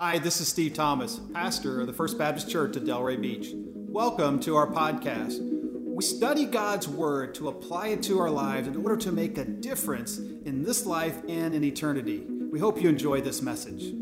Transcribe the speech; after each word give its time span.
Hi, 0.00 0.20
this 0.20 0.40
is 0.40 0.46
Steve 0.46 0.74
Thomas, 0.74 1.20
pastor 1.34 1.80
of 1.80 1.88
the 1.88 1.92
First 1.92 2.18
Baptist 2.18 2.48
Church 2.48 2.76
at 2.76 2.84
Delray 2.84 3.20
Beach. 3.20 3.48
Welcome 3.52 4.38
to 4.42 4.54
our 4.54 4.68
podcast. 4.68 5.40
We 5.42 6.04
study 6.04 6.44
God's 6.44 6.86
Word 6.86 7.34
to 7.34 7.48
apply 7.48 7.88
it 7.88 8.04
to 8.04 8.20
our 8.20 8.30
lives 8.30 8.68
in 8.68 8.76
order 8.76 8.96
to 8.98 9.10
make 9.10 9.38
a 9.38 9.44
difference 9.44 10.18
in 10.18 10.62
this 10.62 10.86
life 10.86 11.20
and 11.28 11.52
in 11.52 11.64
eternity. 11.64 12.20
We 12.20 12.60
hope 12.60 12.80
you 12.80 12.88
enjoy 12.88 13.22
this 13.22 13.42
message. 13.42 13.92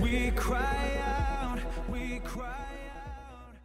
We 0.00 0.30
cry 0.36 1.00
out, 1.04 1.58
we 1.90 2.20
cry 2.20 2.64
out. 3.04 3.56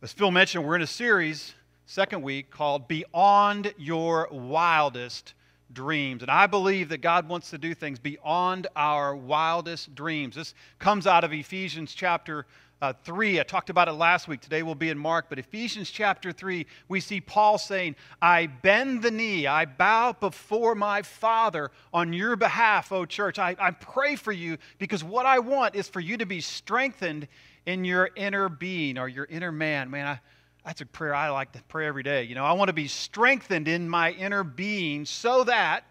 As 0.00 0.14
Phil 0.14 0.30
mentioned, 0.30 0.64
we're 0.64 0.76
in 0.76 0.82
a 0.82 0.86
series, 0.86 1.54
second 1.84 2.22
week, 2.22 2.48
called 2.48 2.88
Beyond 2.88 3.74
Your 3.76 4.28
Wildest 4.32 5.34
dreams. 5.72 6.22
And 6.22 6.30
I 6.30 6.46
believe 6.46 6.88
that 6.90 6.98
God 6.98 7.28
wants 7.28 7.50
to 7.50 7.58
do 7.58 7.74
things 7.74 7.98
beyond 7.98 8.66
our 8.76 9.14
wildest 9.16 9.94
dreams. 9.94 10.36
This 10.36 10.54
comes 10.78 11.06
out 11.06 11.24
of 11.24 11.32
Ephesians 11.32 11.94
chapter 11.94 12.46
uh, 12.82 12.92
3. 13.04 13.40
I 13.40 13.42
talked 13.42 13.70
about 13.70 13.88
it 13.88 13.92
last 13.92 14.28
week. 14.28 14.40
Today 14.40 14.62
we'll 14.62 14.74
be 14.74 14.90
in 14.90 14.98
Mark. 14.98 15.26
But 15.28 15.38
Ephesians 15.38 15.90
chapter 15.90 16.30
3, 16.32 16.66
we 16.88 17.00
see 17.00 17.20
Paul 17.20 17.58
saying, 17.58 17.96
I 18.20 18.46
bend 18.46 19.02
the 19.02 19.10
knee, 19.10 19.46
I 19.46 19.64
bow 19.64 20.12
before 20.12 20.74
my 20.74 21.02
Father 21.02 21.70
on 21.92 22.12
your 22.12 22.36
behalf, 22.36 22.92
O 22.92 23.06
church. 23.06 23.38
I, 23.38 23.56
I 23.58 23.70
pray 23.70 24.16
for 24.16 24.32
you 24.32 24.58
because 24.78 25.02
what 25.02 25.26
I 25.26 25.38
want 25.38 25.74
is 25.74 25.88
for 25.88 26.00
you 26.00 26.16
to 26.18 26.26
be 26.26 26.40
strengthened 26.40 27.28
in 27.64 27.84
your 27.84 28.10
inner 28.14 28.48
being 28.48 28.98
or 28.98 29.08
your 29.08 29.24
inner 29.24 29.52
man. 29.52 29.90
Man, 29.90 30.06
I 30.06 30.20
that's 30.66 30.80
a 30.80 30.86
prayer 30.86 31.14
I 31.14 31.28
like 31.28 31.52
to 31.52 31.62
pray 31.68 31.86
every 31.86 32.02
day. 32.02 32.24
You 32.24 32.34
know, 32.34 32.44
I 32.44 32.52
want 32.54 32.70
to 32.70 32.74
be 32.74 32.88
strengthened 32.88 33.68
in 33.68 33.88
my 33.88 34.10
inner 34.10 34.42
being 34.42 35.04
so 35.04 35.44
that 35.44 35.84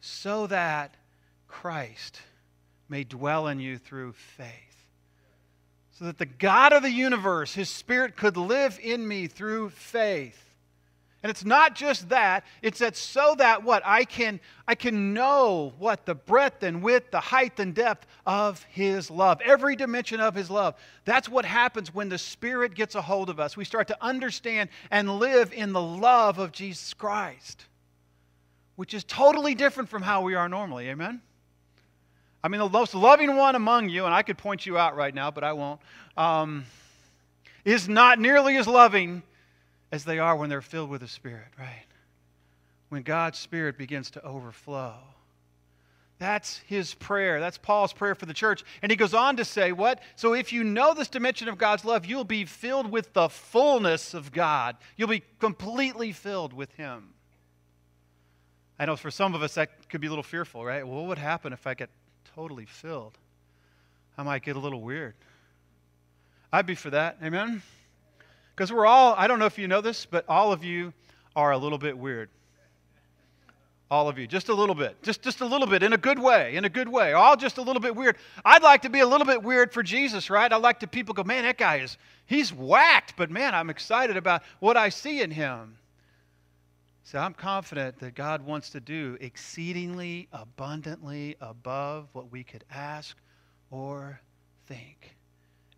so 0.00 0.48
that 0.48 0.96
Christ 1.46 2.20
may 2.88 3.04
dwell 3.04 3.46
in 3.46 3.60
you 3.60 3.78
through 3.78 4.14
faith. 4.14 4.48
So 5.92 6.06
that 6.06 6.18
the 6.18 6.26
God 6.26 6.72
of 6.72 6.82
the 6.82 6.90
universe, 6.90 7.54
his 7.54 7.68
spirit 7.68 8.16
could 8.16 8.36
live 8.36 8.80
in 8.82 9.06
me 9.06 9.28
through 9.28 9.70
faith. 9.70 10.49
And 11.22 11.28
it's 11.28 11.44
not 11.44 11.74
just 11.74 12.08
that, 12.08 12.44
it's 12.62 12.78
that 12.78 12.96
so 12.96 13.34
that 13.36 13.62
what? 13.62 13.82
I 13.84 14.04
can, 14.04 14.40
I 14.66 14.74
can 14.74 15.12
know 15.12 15.74
what 15.78 16.06
the 16.06 16.14
breadth 16.14 16.62
and 16.62 16.82
width, 16.82 17.10
the 17.10 17.20
height 17.20 17.60
and 17.60 17.74
depth 17.74 18.06
of 18.24 18.62
His 18.70 19.10
love, 19.10 19.38
every 19.44 19.76
dimension 19.76 20.18
of 20.18 20.34
His 20.34 20.48
love. 20.48 20.76
That's 21.04 21.28
what 21.28 21.44
happens 21.44 21.94
when 21.94 22.08
the 22.08 22.16
Spirit 22.16 22.74
gets 22.74 22.94
a 22.94 23.02
hold 23.02 23.28
of 23.28 23.38
us. 23.38 23.54
We 23.54 23.66
start 23.66 23.88
to 23.88 23.98
understand 24.02 24.70
and 24.90 25.18
live 25.18 25.52
in 25.52 25.74
the 25.74 25.82
love 25.82 26.38
of 26.38 26.52
Jesus 26.52 26.94
Christ, 26.94 27.66
which 28.76 28.94
is 28.94 29.04
totally 29.04 29.54
different 29.54 29.90
from 29.90 30.00
how 30.00 30.22
we 30.22 30.34
are 30.34 30.48
normally. 30.48 30.88
Amen? 30.88 31.20
I 32.42 32.48
mean, 32.48 32.60
the 32.60 32.68
most 32.70 32.94
loving 32.94 33.36
one 33.36 33.56
among 33.56 33.90
you, 33.90 34.06
and 34.06 34.14
I 34.14 34.22
could 34.22 34.38
point 34.38 34.64
you 34.64 34.78
out 34.78 34.96
right 34.96 35.14
now, 35.14 35.30
but 35.30 35.44
I 35.44 35.52
won't, 35.52 35.80
um, 36.16 36.64
is 37.66 37.90
not 37.90 38.18
nearly 38.18 38.56
as 38.56 38.66
loving 38.66 39.22
as 39.92 40.04
they 40.04 40.18
are 40.18 40.36
when 40.36 40.48
they're 40.48 40.62
filled 40.62 40.90
with 40.90 41.00
the 41.00 41.08
Spirit, 41.08 41.48
right? 41.58 41.86
When 42.88 43.02
God's 43.02 43.38
Spirit 43.38 43.78
begins 43.78 44.10
to 44.12 44.24
overflow. 44.24 44.94
That's 46.18 46.58
his 46.66 46.92
prayer. 46.94 47.40
That's 47.40 47.56
Paul's 47.56 47.94
prayer 47.94 48.14
for 48.14 48.26
the 48.26 48.34
church. 48.34 48.62
And 48.82 48.92
he 48.92 48.96
goes 48.96 49.14
on 49.14 49.38
to 49.38 49.44
say, 49.44 49.72
What? 49.72 50.02
So 50.16 50.34
if 50.34 50.52
you 50.52 50.62
know 50.62 50.92
this 50.92 51.08
dimension 51.08 51.48
of 51.48 51.56
God's 51.56 51.84
love, 51.84 52.04
you'll 52.04 52.24
be 52.24 52.44
filled 52.44 52.90
with 52.90 53.14
the 53.14 53.30
fullness 53.30 54.12
of 54.12 54.30
God. 54.30 54.76
You'll 54.96 55.08
be 55.08 55.22
completely 55.38 56.12
filled 56.12 56.52
with 56.52 56.70
him. 56.72 57.14
I 58.78 58.84
know 58.84 58.96
for 58.96 59.10
some 59.10 59.34
of 59.34 59.42
us 59.42 59.54
that 59.54 59.88
could 59.88 60.02
be 60.02 60.08
a 60.08 60.10
little 60.10 60.22
fearful, 60.22 60.64
right? 60.64 60.86
Well, 60.86 60.96
what 60.98 61.08
would 61.08 61.18
happen 61.18 61.54
if 61.54 61.66
I 61.66 61.72
get 61.72 61.88
totally 62.34 62.66
filled? 62.66 63.16
I 64.18 64.22
might 64.22 64.42
get 64.42 64.56
a 64.56 64.60
little 64.60 64.82
weird. 64.82 65.14
I'd 66.52 66.66
be 66.66 66.74
for 66.74 66.90
that. 66.90 67.16
Amen? 67.22 67.62
Because 68.60 68.74
we're 68.74 68.84
all, 68.84 69.14
I 69.16 69.26
don't 69.26 69.38
know 69.38 69.46
if 69.46 69.58
you 69.58 69.66
know 69.66 69.80
this, 69.80 70.04
but 70.04 70.26
all 70.28 70.52
of 70.52 70.62
you 70.62 70.92
are 71.34 71.52
a 71.52 71.56
little 71.56 71.78
bit 71.78 71.96
weird. 71.96 72.28
All 73.90 74.06
of 74.06 74.18
you, 74.18 74.26
just 74.26 74.50
a 74.50 74.54
little 74.54 74.74
bit. 74.74 75.02
Just, 75.02 75.22
just 75.22 75.40
a 75.40 75.46
little 75.46 75.66
bit, 75.66 75.82
in 75.82 75.94
a 75.94 75.96
good 75.96 76.18
way, 76.18 76.54
in 76.54 76.66
a 76.66 76.68
good 76.68 76.86
way. 76.86 77.14
All 77.14 77.38
just 77.38 77.56
a 77.56 77.62
little 77.62 77.80
bit 77.80 77.96
weird. 77.96 78.16
I'd 78.44 78.62
like 78.62 78.82
to 78.82 78.90
be 78.90 79.00
a 79.00 79.06
little 79.06 79.26
bit 79.26 79.42
weird 79.42 79.72
for 79.72 79.82
Jesus, 79.82 80.28
right? 80.28 80.52
I 80.52 80.56
like 80.56 80.80
to 80.80 80.86
people 80.86 81.14
go, 81.14 81.24
man, 81.24 81.44
that 81.44 81.56
guy 81.56 81.76
is, 81.76 81.96
he's 82.26 82.52
whacked, 82.52 83.14
but 83.16 83.30
man, 83.30 83.54
I'm 83.54 83.70
excited 83.70 84.18
about 84.18 84.42
what 84.58 84.76
I 84.76 84.90
see 84.90 85.22
in 85.22 85.30
him. 85.30 85.78
So 87.02 87.18
I'm 87.18 87.32
confident 87.32 87.98
that 88.00 88.14
God 88.14 88.44
wants 88.44 88.68
to 88.72 88.80
do 88.80 89.16
exceedingly 89.22 90.28
abundantly 90.34 91.34
above 91.40 92.10
what 92.12 92.30
we 92.30 92.44
could 92.44 92.64
ask 92.70 93.16
or 93.70 94.20
think. 94.66 95.16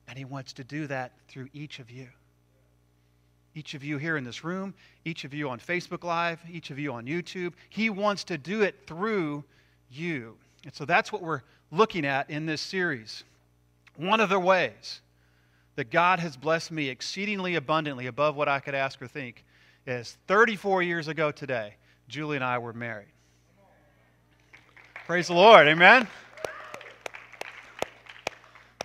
And 0.09 0.19
He 0.19 0.25
wants 0.25 0.53
to 0.55 0.65
do 0.65 0.89
that 0.89 1.13
through 1.29 1.49
each 1.53 1.79
of 1.79 1.89
you 1.89 2.09
each 3.55 3.75
of 3.75 3.85
you 3.85 3.99
here 3.99 4.17
in 4.17 4.25
this 4.25 4.45
room, 4.45 4.75
each 5.05 5.25
of 5.25 5.35
you 5.35 5.49
on 5.49 5.59
Facebook 5.59 6.05
Live, 6.05 6.41
each 6.51 6.71
of 6.71 6.79
you 6.79 6.93
on 6.93 7.05
YouTube. 7.07 7.53
He 7.69 7.91
wants 7.91 8.25
to 8.25 8.39
do 8.39 8.63
it 8.63 8.87
through 8.87 9.45
you. 9.91 10.37
And 10.65 10.75
so 10.75 10.85
that's 10.85 11.13
what 11.13 11.23
we're 11.23 11.43
looking 11.71 12.07
at 12.07 12.31
in 12.31 12.47
this 12.47 12.61
series. 12.61 13.25
One 13.97 14.21
of 14.21 14.29
the 14.29 14.39
ways 14.39 15.01
that 15.77 15.91
God 15.91 16.19
has 16.21 16.37
blessed 16.37 16.71
me 16.71 16.89
exceedingly 16.89 17.55
abundantly 17.57 18.07
above 18.07 18.37
what 18.37 18.49
I 18.49 18.61
could 18.61 18.75
ask 18.75 19.01
or 19.03 19.07
think 19.07 19.45
is 19.87 20.17
34 20.29 20.83
years 20.83 21.09
ago 21.09 21.31
today, 21.31 21.75
Julie 22.09 22.37
and 22.37 22.45
I 22.45 22.59
were 22.59 22.73
married. 22.73 23.09
Praise 25.07 25.27
the 25.27 25.35
Lord. 25.35 25.67
Amen. 25.67 26.07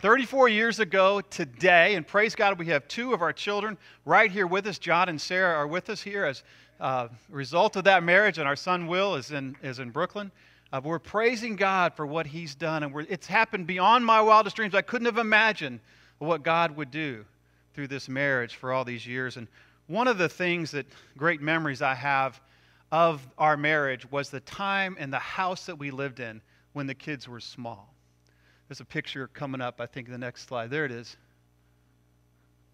34 0.02 0.47
years 0.50 0.80
ago 0.80 1.22
today, 1.22 1.96
and 1.96 2.06
praise 2.06 2.35
God, 2.35 2.59
we 2.59 2.68
have 2.68 2.88
two 2.88 3.16
of 3.16 3.24
our 3.24 3.34
children 3.34 3.80
right 4.06 4.31
here 4.31 4.46
with 4.46 4.68
us. 4.68 4.78
John 4.78 5.09
and 5.09 5.19
Sarah 5.19 5.56
are 5.56 5.66
with 5.66 5.90
us 5.90 6.03
here 6.03 6.24
as 6.24 6.44
uh, 6.80 7.08
a 7.31 7.35
result 7.35 7.75
of 7.78 7.85
that 7.85 8.03
marriage, 8.03 8.38
and 8.38 8.47
our 8.47 8.56
son 8.56 8.86
Will 8.86 9.16
is 9.16 9.31
in, 9.31 9.56
is 9.63 9.80
in 9.80 9.90
Brooklyn. 9.90 10.31
Uh, 10.72 10.81
we're 10.84 11.00
praising 11.00 11.56
God 11.56 11.96
for 11.96 12.06
what 12.06 12.28
He's 12.28 12.53
done, 12.53 12.84
and 12.84 13.07
it's 13.09 13.25
happened 13.25 13.66
beyond 13.66 14.06
my 14.06 14.22
wildest 14.22 14.56
dreams. 14.56 14.75
I 14.75 14.84
couldn't 14.84 15.07
have 15.07 15.18
imagined 15.18 15.80
what 16.19 16.44
God 16.44 16.75
would 16.78 16.91
do 16.91 17.25
through 17.74 17.88
this 17.88 18.07
marriage 18.07 18.56
for 18.56 18.72
all 18.72 18.86
these 18.86 19.07
years. 19.07 19.38
And 19.38 19.47
one 19.88 20.07
of 20.07 20.19
the 20.19 20.30
things 20.30 20.69
that 20.72 20.86
great 21.18 21.41
memories 21.41 21.81
I 21.81 21.96
have 21.96 22.40
of 22.91 23.28
our 23.40 23.57
marriage 23.57 24.09
was 24.12 24.30
the 24.30 24.41
time 24.41 24.96
and 25.00 25.12
the 25.12 25.18
house 25.18 25.66
that 25.66 25.80
we 25.80 25.90
lived 25.90 26.19
in 26.19 26.40
when 26.74 26.86
the 26.86 26.94
kids 26.94 27.28
were 27.28 27.40
small. 27.40 27.97
There's 28.67 28.81
a 28.81 28.85
picture 28.85 29.28
coming 29.28 29.61
up, 29.61 29.79
I 29.79 29.85
think, 29.85 30.09
the 30.09 30.17
next 30.17 30.47
slide. 30.47 30.69
There 30.69 30.85
it 30.85 30.91
is. 30.91 31.16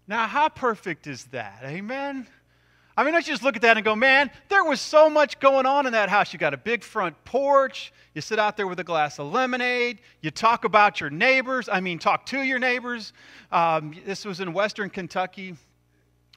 Now, 0.06 0.26
how 0.26 0.48
perfect 0.48 1.06
is 1.06 1.24
that? 1.26 1.60
Amen? 1.64 2.26
I 2.96 3.02
mean, 3.02 3.14
let's 3.14 3.26
just 3.26 3.42
look 3.42 3.56
at 3.56 3.62
that 3.62 3.76
and 3.76 3.84
go, 3.84 3.96
man, 3.96 4.30
there 4.48 4.64
was 4.64 4.80
so 4.80 5.10
much 5.10 5.40
going 5.40 5.66
on 5.66 5.86
in 5.86 5.92
that 5.92 6.08
house. 6.08 6.32
You 6.32 6.38
got 6.38 6.54
a 6.54 6.58
big 6.58 6.84
front 6.84 7.24
porch. 7.24 7.92
You 8.14 8.20
sit 8.20 8.38
out 8.38 8.56
there 8.56 8.68
with 8.68 8.78
a 8.78 8.84
glass 8.84 9.18
of 9.18 9.32
lemonade. 9.32 10.00
You 10.20 10.30
talk 10.30 10.64
about 10.64 11.00
your 11.00 11.10
neighbors. 11.10 11.68
I 11.68 11.80
mean, 11.80 11.98
talk 11.98 12.26
to 12.26 12.42
your 12.42 12.60
neighbors. 12.60 13.12
Um, 13.50 13.94
this 14.04 14.24
was 14.24 14.40
in 14.40 14.52
Western 14.52 14.90
Kentucky. 14.90 15.56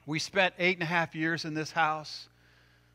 We 0.07 0.19
spent 0.19 0.56
eight 0.57 0.78
and 0.78 0.84
a 0.84 0.88
half 0.88 1.13
years 1.13 1.46
in 1.46 1.53
this 1.53 1.72
house. 1.72 2.29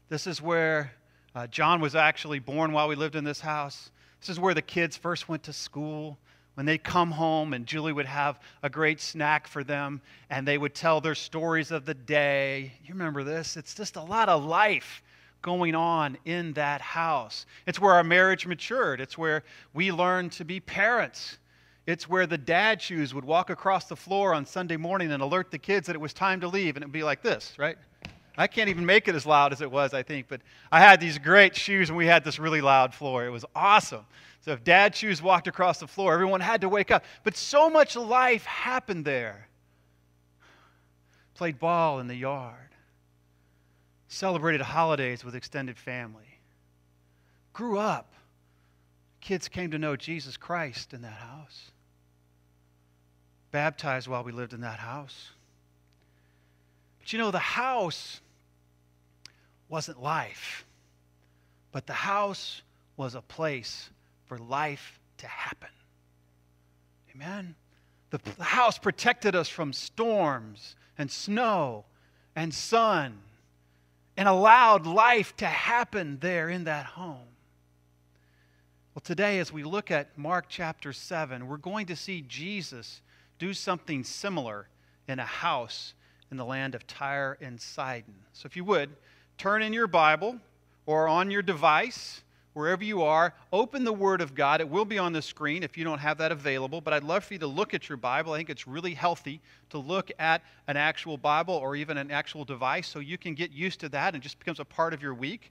This 0.08 0.26
is 0.26 0.42
where 0.42 0.92
uh, 1.34 1.46
John 1.46 1.80
was 1.80 1.94
actually 1.94 2.40
born 2.40 2.72
while 2.72 2.88
we 2.88 2.96
lived 2.96 3.14
in 3.14 3.22
this 3.22 3.40
house. 3.40 3.90
This 4.20 4.28
is 4.28 4.40
where 4.40 4.54
the 4.54 4.62
kids 4.62 4.96
first 4.96 5.28
went 5.28 5.44
to 5.44 5.52
school 5.52 6.18
when 6.54 6.66
they'd 6.66 6.84
come 6.84 7.10
home 7.10 7.52
and 7.54 7.66
Julie 7.66 7.92
would 7.92 8.06
have 8.06 8.40
a 8.62 8.70
great 8.70 9.00
snack 9.00 9.46
for 9.46 9.64
them 9.64 10.00
and 10.30 10.46
they 10.46 10.58
would 10.58 10.74
tell 10.74 11.00
their 11.00 11.14
stories 11.14 11.70
of 11.70 11.84
the 11.84 11.94
day. 11.94 12.72
You 12.84 12.94
remember 12.94 13.24
this? 13.24 13.56
It's 13.56 13.74
just 13.74 13.96
a 13.96 14.02
lot 14.02 14.28
of 14.28 14.44
life 14.44 15.02
going 15.40 15.74
on 15.74 16.16
in 16.24 16.52
that 16.54 16.80
house. 16.80 17.46
It's 17.66 17.80
where 17.80 17.94
our 17.94 18.04
marriage 18.04 18.46
matured, 18.46 19.00
it's 19.00 19.18
where 19.18 19.42
we 19.74 19.90
learned 19.90 20.32
to 20.32 20.44
be 20.44 20.60
parents. 20.60 21.38
It's 21.84 22.08
where 22.08 22.28
the 22.28 22.38
dad 22.38 22.80
shoes 22.80 23.12
would 23.12 23.24
walk 23.24 23.50
across 23.50 23.86
the 23.86 23.96
floor 23.96 24.34
on 24.34 24.46
Sunday 24.46 24.76
morning 24.76 25.10
and 25.10 25.20
alert 25.20 25.50
the 25.50 25.58
kids 25.58 25.88
that 25.88 25.96
it 25.96 26.00
was 26.00 26.12
time 26.12 26.40
to 26.42 26.46
leave, 26.46 26.76
and 26.76 26.84
it'd 26.84 26.92
be 26.92 27.02
like 27.02 27.22
this, 27.22 27.58
right? 27.58 27.76
I 28.38 28.46
can't 28.46 28.68
even 28.68 28.86
make 28.86 29.08
it 29.08 29.14
as 29.14 29.26
loud 29.26 29.52
as 29.52 29.60
it 29.60 29.70
was, 29.70 29.92
I 29.92 30.02
think, 30.02 30.26
but 30.28 30.40
I 30.70 30.80
had 30.80 31.00
these 31.00 31.18
great 31.18 31.54
shoes 31.56 31.90
and 31.90 31.98
we 31.98 32.06
had 32.06 32.24
this 32.24 32.38
really 32.38 32.60
loud 32.60 32.94
floor. 32.94 33.26
It 33.26 33.30
was 33.30 33.44
awesome. 33.54 34.06
So 34.42 34.50
if 34.50 34.64
dad 34.64 34.94
shoes 34.94 35.22
walked 35.22 35.46
across 35.46 35.78
the 35.78 35.86
floor, 35.86 36.12
everyone 36.12 36.40
had 36.40 36.62
to 36.62 36.68
wake 36.68 36.90
up. 36.90 37.04
But 37.22 37.36
so 37.36 37.70
much 37.70 37.94
life 37.94 38.44
happened 38.44 39.04
there. 39.04 39.48
Played 41.34 41.60
ball 41.60 42.00
in 42.00 42.08
the 42.08 42.16
yard, 42.16 42.56
celebrated 44.08 44.60
holidays 44.60 45.24
with 45.24 45.36
extended 45.36 45.78
family, 45.78 46.40
grew 47.52 47.78
up. 47.78 48.12
Kids 49.20 49.48
came 49.48 49.70
to 49.70 49.78
know 49.78 49.94
Jesus 49.94 50.36
Christ 50.36 50.92
in 50.92 51.02
that 51.02 51.12
house, 51.12 51.70
baptized 53.52 54.08
while 54.08 54.24
we 54.24 54.32
lived 54.32 54.52
in 54.52 54.62
that 54.62 54.80
house. 54.80 55.30
But 56.98 57.12
you 57.12 57.18
know, 57.20 57.30
the 57.30 57.38
house 57.38 58.20
wasn't 59.68 60.02
life, 60.02 60.66
but 61.70 61.86
the 61.86 61.92
house 61.92 62.62
was 62.96 63.14
a 63.14 63.22
place 63.22 63.88
for 64.32 64.38
life 64.38 64.98
to 65.18 65.26
happen. 65.26 65.68
Amen. 67.14 67.54
The, 68.08 68.18
house 68.42 68.78
protected 68.78 69.36
us 69.36 69.46
from 69.46 69.74
storms 69.74 70.74
and 70.96 71.10
snow 71.10 71.84
and 72.34 72.54
sun 72.54 73.18
and 74.16 74.26
allowed 74.26 74.86
life 74.86 75.36
to 75.36 75.44
happen 75.44 76.16
there 76.22 76.48
in 76.48 76.64
that 76.64 76.86
home. 76.86 77.28
Well, 78.94 79.02
today, 79.04 79.38
as 79.38 79.52
we 79.52 79.64
look 79.64 79.90
at 79.90 80.16
Mark 80.16 80.46
chapter 80.48 80.94
7, 80.94 81.46
we're 81.46 81.58
going 81.58 81.84
to 81.88 81.96
see 81.96 82.24
Jesus 82.26 83.02
do 83.38 83.52
something 83.52 84.02
similar 84.02 84.66
in 85.08 85.18
a 85.18 85.26
house 85.26 85.92
in 86.30 86.38
the 86.38 86.46
land 86.46 86.74
of 86.74 86.86
Tyre 86.86 87.36
and 87.42 87.60
Sidon. 87.60 88.14
So, 88.32 88.46
if 88.46 88.56
you 88.56 88.64
would, 88.64 88.96
turn 89.36 89.60
in 89.60 89.74
your 89.74 89.88
Bible 89.88 90.38
or 90.86 91.06
on 91.06 91.30
your 91.30 91.42
device, 91.42 92.22
wherever 92.54 92.84
you 92.84 93.02
are, 93.02 93.34
open 93.52 93.84
the 93.84 93.92
Word 93.92 94.20
of 94.20 94.34
God. 94.34 94.60
It 94.60 94.68
will 94.68 94.84
be 94.84 94.98
on 94.98 95.12
the 95.12 95.22
screen 95.22 95.62
if 95.62 95.76
you 95.76 95.84
don't 95.84 95.98
have 95.98 96.18
that 96.18 96.32
available, 96.32 96.80
but 96.80 96.92
I'd 96.92 97.04
love 97.04 97.24
for 97.24 97.34
you 97.34 97.40
to 97.40 97.46
look 97.46 97.74
at 97.74 97.88
your 97.88 97.96
Bible. 97.96 98.32
I 98.32 98.38
think 98.38 98.50
it's 98.50 98.66
really 98.66 98.94
healthy 98.94 99.40
to 99.70 99.78
look 99.78 100.10
at 100.18 100.42
an 100.68 100.76
actual 100.76 101.16
Bible 101.16 101.54
or 101.54 101.76
even 101.76 101.96
an 101.96 102.10
actual 102.10 102.44
device 102.44 102.86
so 102.86 102.98
you 102.98 103.18
can 103.18 103.34
get 103.34 103.50
used 103.50 103.80
to 103.80 103.88
that 103.90 104.14
and 104.14 104.22
just 104.22 104.38
becomes 104.38 104.60
a 104.60 104.64
part 104.64 104.92
of 104.92 105.02
your 105.02 105.14
week. 105.14 105.50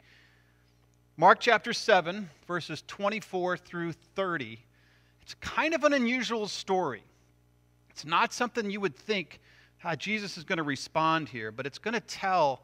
Mark 1.18 1.40
chapter 1.40 1.74
7, 1.74 2.30
verses 2.48 2.84
24 2.88 3.58
through 3.58 3.94
30. 4.16 4.60
It's 5.22 5.34
kind 5.36 5.74
of 5.74 5.84
an 5.84 5.94
unusual 5.94 6.48
story. 6.48 7.04
It's 7.90 8.06
not 8.06 8.34
something 8.34 8.70
you 8.70 8.80
would 8.80 8.96
think 8.96 9.40
how 9.78 9.96
Jesus 9.96 10.38
is 10.38 10.44
going 10.44 10.58
to 10.58 10.64
respond 10.64 11.28
here, 11.28 11.52
but 11.52 11.66
it's 11.66 11.80
going 11.80 11.94
to 11.94 12.00
tell 12.02 12.62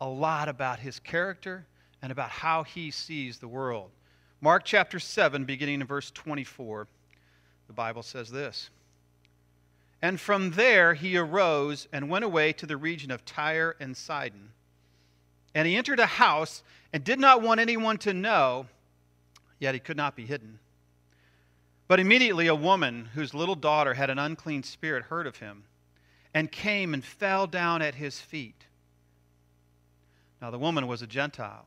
a 0.00 0.08
lot 0.08 0.48
about 0.48 0.78
his 0.78 0.98
character 0.98 1.66
and 2.02 2.10
about 2.10 2.30
how 2.30 2.62
he 2.62 2.90
sees 2.90 3.38
the 3.38 3.48
world. 3.48 3.90
Mark 4.40 4.64
chapter 4.64 4.98
7, 4.98 5.44
beginning 5.44 5.80
in 5.80 5.86
verse 5.86 6.10
24, 6.10 6.88
the 7.66 7.72
Bible 7.72 8.02
says 8.02 8.30
this 8.30 8.70
And 10.00 10.18
from 10.18 10.52
there 10.52 10.94
he 10.94 11.16
arose 11.16 11.88
and 11.92 12.08
went 12.08 12.24
away 12.24 12.52
to 12.54 12.66
the 12.66 12.76
region 12.76 13.10
of 13.10 13.24
Tyre 13.24 13.76
and 13.80 13.96
Sidon. 13.96 14.52
And 15.54 15.66
he 15.66 15.76
entered 15.76 16.00
a 16.00 16.06
house 16.06 16.62
and 16.92 17.04
did 17.04 17.18
not 17.18 17.42
want 17.42 17.60
anyone 17.60 17.98
to 17.98 18.14
know, 18.14 18.66
yet 19.58 19.74
he 19.74 19.80
could 19.80 19.96
not 19.96 20.16
be 20.16 20.24
hidden. 20.24 20.58
But 21.88 22.00
immediately 22.00 22.46
a 22.46 22.54
woman 22.54 23.08
whose 23.14 23.34
little 23.34 23.56
daughter 23.56 23.94
had 23.94 24.10
an 24.10 24.18
unclean 24.18 24.62
spirit 24.62 25.04
heard 25.04 25.26
of 25.26 25.38
him 25.38 25.64
and 26.32 26.50
came 26.50 26.94
and 26.94 27.04
fell 27.04 27.46
down 27.46 27.82
at 27.82 27.96
his 27.96 28.20
feet. 28.20 28.66
Now 30.40 30.50
the 30.50 30.58
woman 30.58 30.86
was 30.86 31.02
a 31.02 31.06
Gentile, 31.06 31.66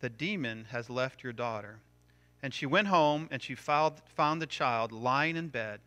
The 0.00 0.08
demon 0.08 0.66
has 0.70 0.88
left 0.88 1.22
your 1.22 1.32
daughter. 1.32 1.80
And 2.42 2.54
she 2.54 2.66
went 2.66 2.88
home 2.88 3.28
and 3.30 3.42
she 3.42 3.54
found, 3.54 3.94
found 4.14 4.40
the 4.40 4.46
child 4.46 4.92
lying 4.92 5.36
in 5.36 5.48
bed. 5.48 5.80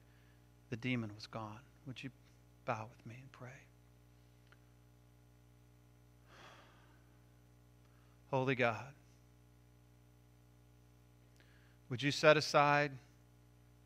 The 0.69 0.75
demon 0.75 1.11
was 1.15 1.27
gone. 1.27 1.59
Would 1.87 2.03
you 2.03 2.09
bow 2.65 2.87
with 2.89 3.05
me 3.05 3.15
and 3.19 3.31
pray? 3.31 3.49
Holy 8.29 8.55
God, 8.55 8.93
would 11.89 12.01
you 12.01 12.11
set 12.11 12.37
aside 12.37 12.91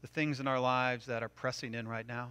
the 0.04 0.08
things 0.08 0.40
in 0.40 0.48
our 0.48 0.60
lives 0.60 1.08
that 1.08 1.24
are 1.24 1.30
pressing 1.30 1.74
in 1.74 1.88
right 1.88 2.06
now? 2.08 2.30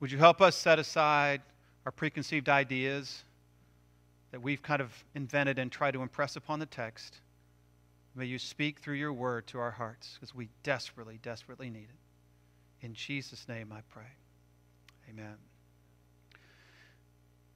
Would 0.00 0.10
you 0.10 0.18
help 0.18 0.40
us 0.40 0.56
set 0.56 0.80
aside 0.80 1.42
our 1.84 1.92
preconceived 1.92 2.48
ideas 2.48 3.22
that 4.32 4.42
we've 4.42 4.62
kind 4.62 4.80
of 4.80 4.92
invented 5.14 5.58
and 5.58 5.70
try 5.70 5.90
to 5.90 6.02
impress 6.02 6.36
upon 6.36 6.58
the 6.58 6.66
text? 6.66 7.20
May 8.14 8.26
you 8.26 8.38
speak 8.38 8.78
through 8.78 8.94
your 8.94 9.12
word 9.12 9.46
to 9.48 9.58
our 9.58 9.70
hearts 9.70 10.14
because 10.14 10.34
we 10.34 10.48
desperately, 10.62 11.18
desperately 11.22 11.70
need 11.70 11.88
it. 11.88 12.84
In 12.86 12.94
Jesus' 12.94 13.46
name 13.48 13.72
I 13.72 13.80
pray. 13.90 14.04
Amen. 15.10 15.36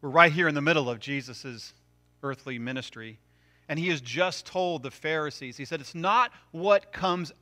We're 0.00 0.10
right 0.10 0.32
here 0.32 0.48
in 0.48 0.54
the 0.54 0.62
middle 0.62 0.88
of 0.88 0.98
Jesus' 0.98 1.74
earthly 2.22 2.58
ministry. 2.58 3.18
And 3.68 3.78
he 3.78 3.88
has 3.88 4.00
just 4.00 4.46
told 4.46 4.82
the 4.82 4.90
Pharisees, 4.90 5.56
he 5.56 5.64
said, 5.64 5.80
it's 5.80 5.94
not 5.94 6.32
what 6.50 6.92
comes 6.92 7.32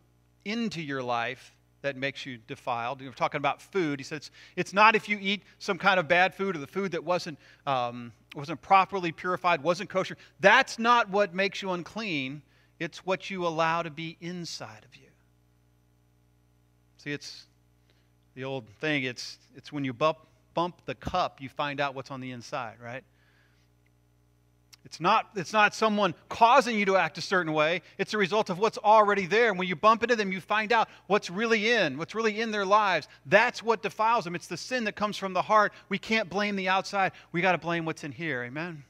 into 0.45 0.83
your 0.83 1.03
life 1.03 1.55
that 1.83 1.97
makes 1.97 2.27
you 2.27 2.39
defiled. 2.47 3.01
We're 3.01 3.13
talking 3.13 3.39
about 3.39 3.63
food. 3.63 4.01
He 4.01 4.05
says 4.05 4.31
it's, 4.57 4.73
not 4.73 4.97
if 4.97 5.09
you 5.09 5.19
eat 5.21 5.43
some 5.59 5.79
kind 5.79 6.01
of 6.01 6.09
bad 6.09 6.35
food 6.35 6.57
or 6.57 6.59
the 6.59 6.67
food 6.67 6.93
that 6.93 7.05
wasn't, 7.05 7.39
um, 7.67 8.13
wasn't 8.35 8.61
properly 8.61 9.13
purified, 9.13 9.63
wasn't 9.63 9.89
kosher. 9.89 10.17
That's 10.41 10.79
not 10.79 11.09
what 11.11 11.35
makes 11.35 11.63
you 11.63 11.71
unclean. 11.71 12.43
It's 12.81 13.07
what 13.07 13.31
you 13.31 13.47
allow 13.47 13.83
to 13.83 13.91
be 13.91 14.17
inside 14.21 14.85
of 14.85 14.97
you. 14.97 15.09
See, 16.99 17.13
it's 17.13 17.47
the 18.35 18.45
old 18.45 18.69
thing. 18.81 19.05
It's, 19.05 19.39
it's 19.57 19.73
when 19.73 19.85
you 19.85 19.93
bump, 19.93 20.19
bump 20.55 20.85
the 20.85 20.95
cup, 20.95 21.41
you 21.41 21.49
find 21.49 21.81
out 21.81 21.95
what's 21.95 22.11
on 22.11 22.21
the 22.21 22.33
inside, 22.33 22.77
right? 22.83 23.05
It's 24.89 25.01
not, 25.01 25.29
it's 25.37 25.53
not 25.53 25.75
someone 25.75 26.15
causing 26.31 26.79
you 26.79 26.87
to 26.87 26.97
act 26.97 27.19
a 27.19 27.21
certain 27.21 27.53
way. 27.53 27.83
It's 27.99 28.15
a 28.15 28.19
result 28.19 28.49
of 28.49 28.59
what's 28.59 28.79
already 28.79 29.27
there. 29.27 29.51
And 29.51 29.59
when 29.59 29.69
you 29.69 29.77
bump 29.77 30.03
into 30.03 30.17
them, 30.17 30.33
you 30.33 30.41
find 30.41 30.73
out 30.73 30.89
what's 31.09 31.29
really 31.29 31.71
in, 31.71 31.99
what's 31.99 32.15
really 32.15 32.41
in 32.41 32.53
their 32.53 32.65
lives. 32.65 33.07
That's 33.27 33.63
what 33.63 33.83
defiles 33.83 34.25
them. 34.25 34.35
It's 34.35 34.47
the 34.47 34.57
sin 34.57 34.85
that 34.85 34.97
comes 34.97 35.19
from 35.19 35.35
the 35.35 35.43
heart. 35.43 35.75
We 35.91 35.99
can't 35.99 36.31
blame 36.31 36.57
the 36.57 36.71
outside. 36.71 37.13
We 37.33 37.43
got 37.43 37.53
to 37.53 37.59
blame 37.59 37.85
what's 37.85 38.03
in 38.03 38.13
here. 38.13 38.43
Amen. 38.43 38.83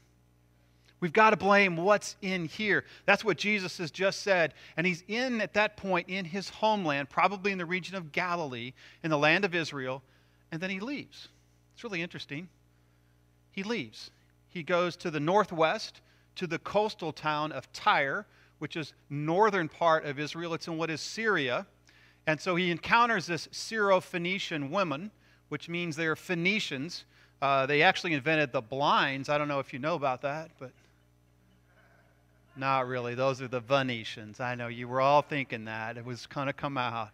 We've 1.01 1.11
got 1.11 1.31
to 1.31 1.37
blame 1.37 1.75
what's 1.75 2.15
in 2.21 2.45
here. 2.45 2.85
That's 3.05 3.25
what 3.25 3.37
Jesus 3.37 3.77
has 3.79 3.91
just 3.91 4.21
said. 4.21 4.53
And 4.77 4.87
he's 4.87 5.03
in, 5.09 5.41
at 5.41 5.55
that 5.55 5.75
point, 5.75 6.07
in 6.07 6.23
his 6.23 6.47
homeland, 6.47 7.09
probably 7.09 7.51
in 7.51 7.57
the 7.57 7.65
region 7.65 7.97
of 7.97 8.13
Galilee, 8.13 8.71
in 9.03 9.09
the 9.09 9.17
land 9.17 9.43
of 9.43 9.53
Israel, 9.53 10.01
and 10.49 10.61
then 10.61 10.69
he 10.69 10.79
leaves. 10.79 11.27
It's 11.73 11.83
really 11.83 12.01
interesting. 12.01 12.47
He 13.51 13.63
leaves 13.63 14.11
he 14.49 14.63
goes 14.63 14.95
to 14.97 15.11
the 15.11 15.19
northwest 15.19 16.01
to 16.35 16.47
the 16.47 16.59
coastal 16.59 17.11
town 17.11 17.51
of 17.51 17.71
Tyre, 17.73 18.25
which 18.59 18.75
is 18.75 18.93
northern 19.09 19.67
part 19.67 20.05
of 20.05 20.19
Israel. 20.19 20.53
It's 20.53 20.67
in 20.67 20.77
what 20.77 20.89
is 20.89 21.01
Syria. 21.01 21.67
And 22.27 22.39
so 22.39 22.55
he 22.55 22.71
encounters 22.71 23.25
this 23.25 23.47
Syrophoenician 23.47 24.69
woman, 24.69 25.11
which 25.49 25.67
means 25.67 25.95
they're 25.95 26.15
Phoenicians. 26.15 27.05
Uh, 27.41 27.65
they 27.65 27.81
actually 27.81 28.13
invented 28.13 28.51
the 28.51 28.61
blinds. 28.61 29.29
I 29.29 29.37
don't 29.37 29.47
know 29.47 29.59
if 29.59 29.73
you 29.73 29.79
know 29.79 29.95
about 29.95 30.21
that, 30.21 30.51
but 30.59 30.71
not 32.55 32.87
really. 32.87 33.15
Those 33.15 33.41
are 33.41 33.47
the 33.47 33.61
Venetians. 33.61 34.39
I 34.39 34.55
know 34.55 34.67
you 34.67 34.87
were 34.87 35.01
all 35.01 35.21
thinking 35.21 35.65
that. 35.65 35.97
It 35.97 36.05
was 36.05 36.25
kind 36.25 36.49
of 36.49 36.57
come 36.57 36.77
out. 36.77 37.09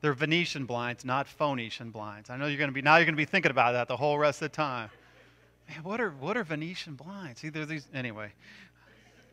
They're 0.00 0.14
Venetian 0.14 0.66
blinds, 0.66 1.04
not 1.04 1.26
Phoenician 1.26 1.90
blinds. 1.90 2.30
I 2.30 2.36
know 2.36 2.46
you're 2.46 2.58
going 2.58 2.70
to 2.70 2.74
be 2.74 2.82
now. 2.82 2.96
You're 2.96 3.06
going 3.06 3.14
to 3.14 3.16
be 3.16 3.24
thinking 3.24 3.50
about 3.50 3.72
that 3.72 3.88
the 3.88 3.96
whole 3.96 4.18
rest 4.18 4.42
of 4.42 4.50
the 4.50 4.56
time. 4.56 4.90
Man, 5.68 5.82
what 5.82 6.00
are, 6.00 6.10
what 6.10 6.36
are 6.36 6.44
Venetian 6.44 6.94
blinds? 6.94 7.44
Either 7.44 7.66
these, 7.66 7.88
anyway. 7.92 8.32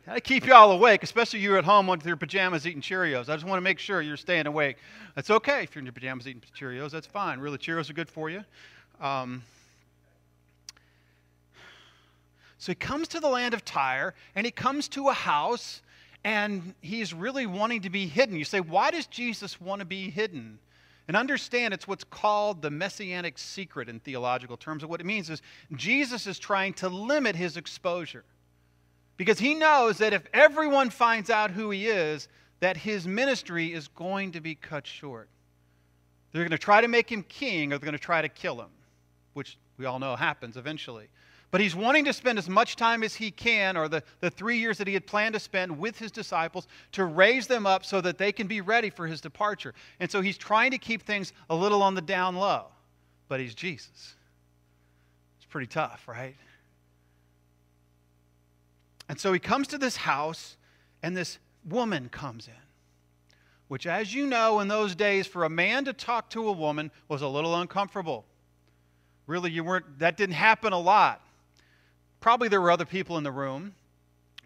I 0.06 0.20
keep 0.20 0.46
you 0.46 0.52
all 0.52 0.72
awake, 0.72 1.02
especially 1.02 1.40
you 1.40 1.56
at 1.56 1.64
home 1.64 1.86
with 1.86 2.04
your 2.04 2.16
pajamas 2.16 2.66
eating 2.66 2.82
Cheerios. 2.82 3.30
I 3.30 3.36
just 3.36 3.46
want 3.46 3.56
to 3.56 3.62
make 3.62 3.78
sure 3.78 4.02
you're 4.02 4.18
staying 4.18 4.46
awake. 4.46 4.76
That's 5.14 5.30
okay 5.30 5.62
if 5.62 5.74
you're 5.74 5.80
in 5.80 5.86
your 5.86 5.94
pajamas 5.94 6.28
eating 6.28 6.42
Cheerios. 6.58 6.90
That's 6.90 7.06
fine. 7.06 7.40
Really, 7.40 7.56
Cheerios 7.56 7.88
are 7.88 7.94
good 7.94 8.10
for 8.10 8.28
you. 8.28 8.44
Um, 9.00 9.42
so 12.58 12.72
he 12.72 12.76
comes 12.76 13.08
to 13.08 13.20
the 13.20 13.28
land 13.28 13.54
of 13.54 13.64
Tyre, 13.64 14.14
and 14.34 14.44
he 14.44 14.50
comes 14.50 14.88
to 14.88 15.08
a 15.08 15.14
house, 15.14 15.80
and 16.22 16.74
he's 16.82 17.14
really 17.14 17.46
wanting 17.46 17.82
to 17.82 17.90
be 17.90 18.06
hidden. 18.06 18.36
You 18.36 18.44
say, 18.44 18.60
why 18.60 18.90
does 18.90 19.06
Jesus 19.06 19.58
want 19.60 19.80
to 19.80 19.86
be 19.86 20.10
hidden? 20.10 20.58
And 21.06 21.16
understand 21.16 21.74
it's 21.74 21.86
what's 21.86 22.04
called 22.04 22.62
the 22.62 22.70
messianic 22.70 23.38
secret 23.38 23.88
in 23.88 24.00
theological 24.00 24.56
terms. 24.56 24.82
And 24.82 24.90
what 24.90 25.00
it 25.00 25.06
means 25.06 25.28
is 25.28 25.42
Jesus 25.76 26.26
is 26.26 26.38
trying 26.38 26.72
to 26.74 26.88
limit 26.88 27.36
his 27.36 27.56
exposure. 27.56 28.24
Because 29.16 29.38
he 29.38 29.54
knows 29.54 29.98
that 29.98 30.12
if 30.12 30.26
everyone 30.32 30.90
finds 30.90 31.30
out 31.30 31.50
who 31.50 31.70
he 31.70 31.86
is, 31.88 32.28
that 32.60 32.76
his 32.76 33.06
ministry 33.06 33.72
is 33.72 33.88
going 33.88 34.32
to 34.32 34.40
be 34.40 34.54
cut 34.54 34.86
short. 34.86 35.28
They're 36.32 36.42
going 36.42 36.50
to 36.50 36.58
try 36.58 36.80
to 36.80 36.88
make 36.88 37.12
him 37.12 37.22
king 37.22 37.72
or 37.72 37.78
they're 37.78 37.86
going 37.86 37.92
to 37.92 37.98
try 37.98 38.22
to 38.22 38.28
kill 38.28 38.60
him, 38.60 38.70
which 39.34 39.58
we 39.76 39.84
all 39.84 39.98
know 39.98 40.16
happens 40.16 40.56
eventually. 40.56 41.08
But 41.54 41.60
he's 41.60 41.76
wanting 41.76 42.04
to 42.06 42.12
spend 42.12 42.36
as 42.36 42.48
much 42.48 42.74
time 42.74 43.04
as 43.04 43.14
he 43.14 43.30
can, 43.30 43.76
or 43.76 43.86
the, 43.86 44.02
the 44.18 44.28
three 44.28 44.58
years 44.58 44.76
that 44.78 44.88
he 44.88 44.94
had 44.94 45.06
planned 45.06 45.34
to 45.34 45.38
spend 45.38 45.78
with 45.78 45.96
his 45.96 46.10
disciples, 46.10 46.66
to 46.90 47.04
raise 47.04 47.46
them 47.46 47.64
up 47.64 47.84
so 47.84 48.00
that 48.00 48.18
they 48.18 48.32
can 48.32 48.48
be 48.48 48.60
ready 48.60 48.90
for 48.90 49.06
his 49.06 49.20
departure. 49.20 49.72
And 50.00 50.10
so 50.10 50.20
he's 50.20 50.36
trying 50.36 50.72
to 50.72 50.78
keep 50.78 51.04
things 51.04 51.32
a 51.48 51.54
little 51.54 51.80
on 51.80 51.94
the 51.94 52.00
down 52.00 52.34
low. 52.34 52.64
But 53.28 53.38
he's 53.38 53.54
Jesus. 53.54 54.16
It's 55.36 55.46
pretty 55.48 55.68
tough, 55.68 56.08
right? 56.08 56.34
And 59.08 59.20
so 59.20 59.32
he 59.32 59.38
comes 59.38 59.68
to 59.68 59.78
this 59.78 59.94
house, 59.94 60.56
and 61.04 61.16
this 61.16 61.38
woman 61.64 62.08
comes 62.08 62.48
in, 62.48 62.64
which, 63.68 63.86
as 63.86 64.12
you 64.12 64.26
know, 64.26 64.58
in 64.58 64.66
those 64.66 64.96
days, 64.96 65.28
for 65.28 65.44
a 65.44 65.50
man 65.50 65.84
to 65.84 65.92
talk 65.92 66.30
to 66.30 66.48
a 66.48 66.52
woman 66.52 66.90
was 67.06 67.22
a 67.22 67.28
little 67.28 67.54
uncomfortable. 67.54 68.24
Really, 69.28 69.52
you 69.52 69.62
weren't, 69.62 70.00
that 70.00 70.16
didn't 70.16 70.34
happen 70.34 70.72
a 70.72 70.80
lot. 70.80 71.23
Probably 72.24 72.48
there 72.48 72.62
were 72.62 72.70
other 72.70 72.86
people 72.86 73.18
in 73.18 73.22
the 73.22 73.30
room. 73.30 73.74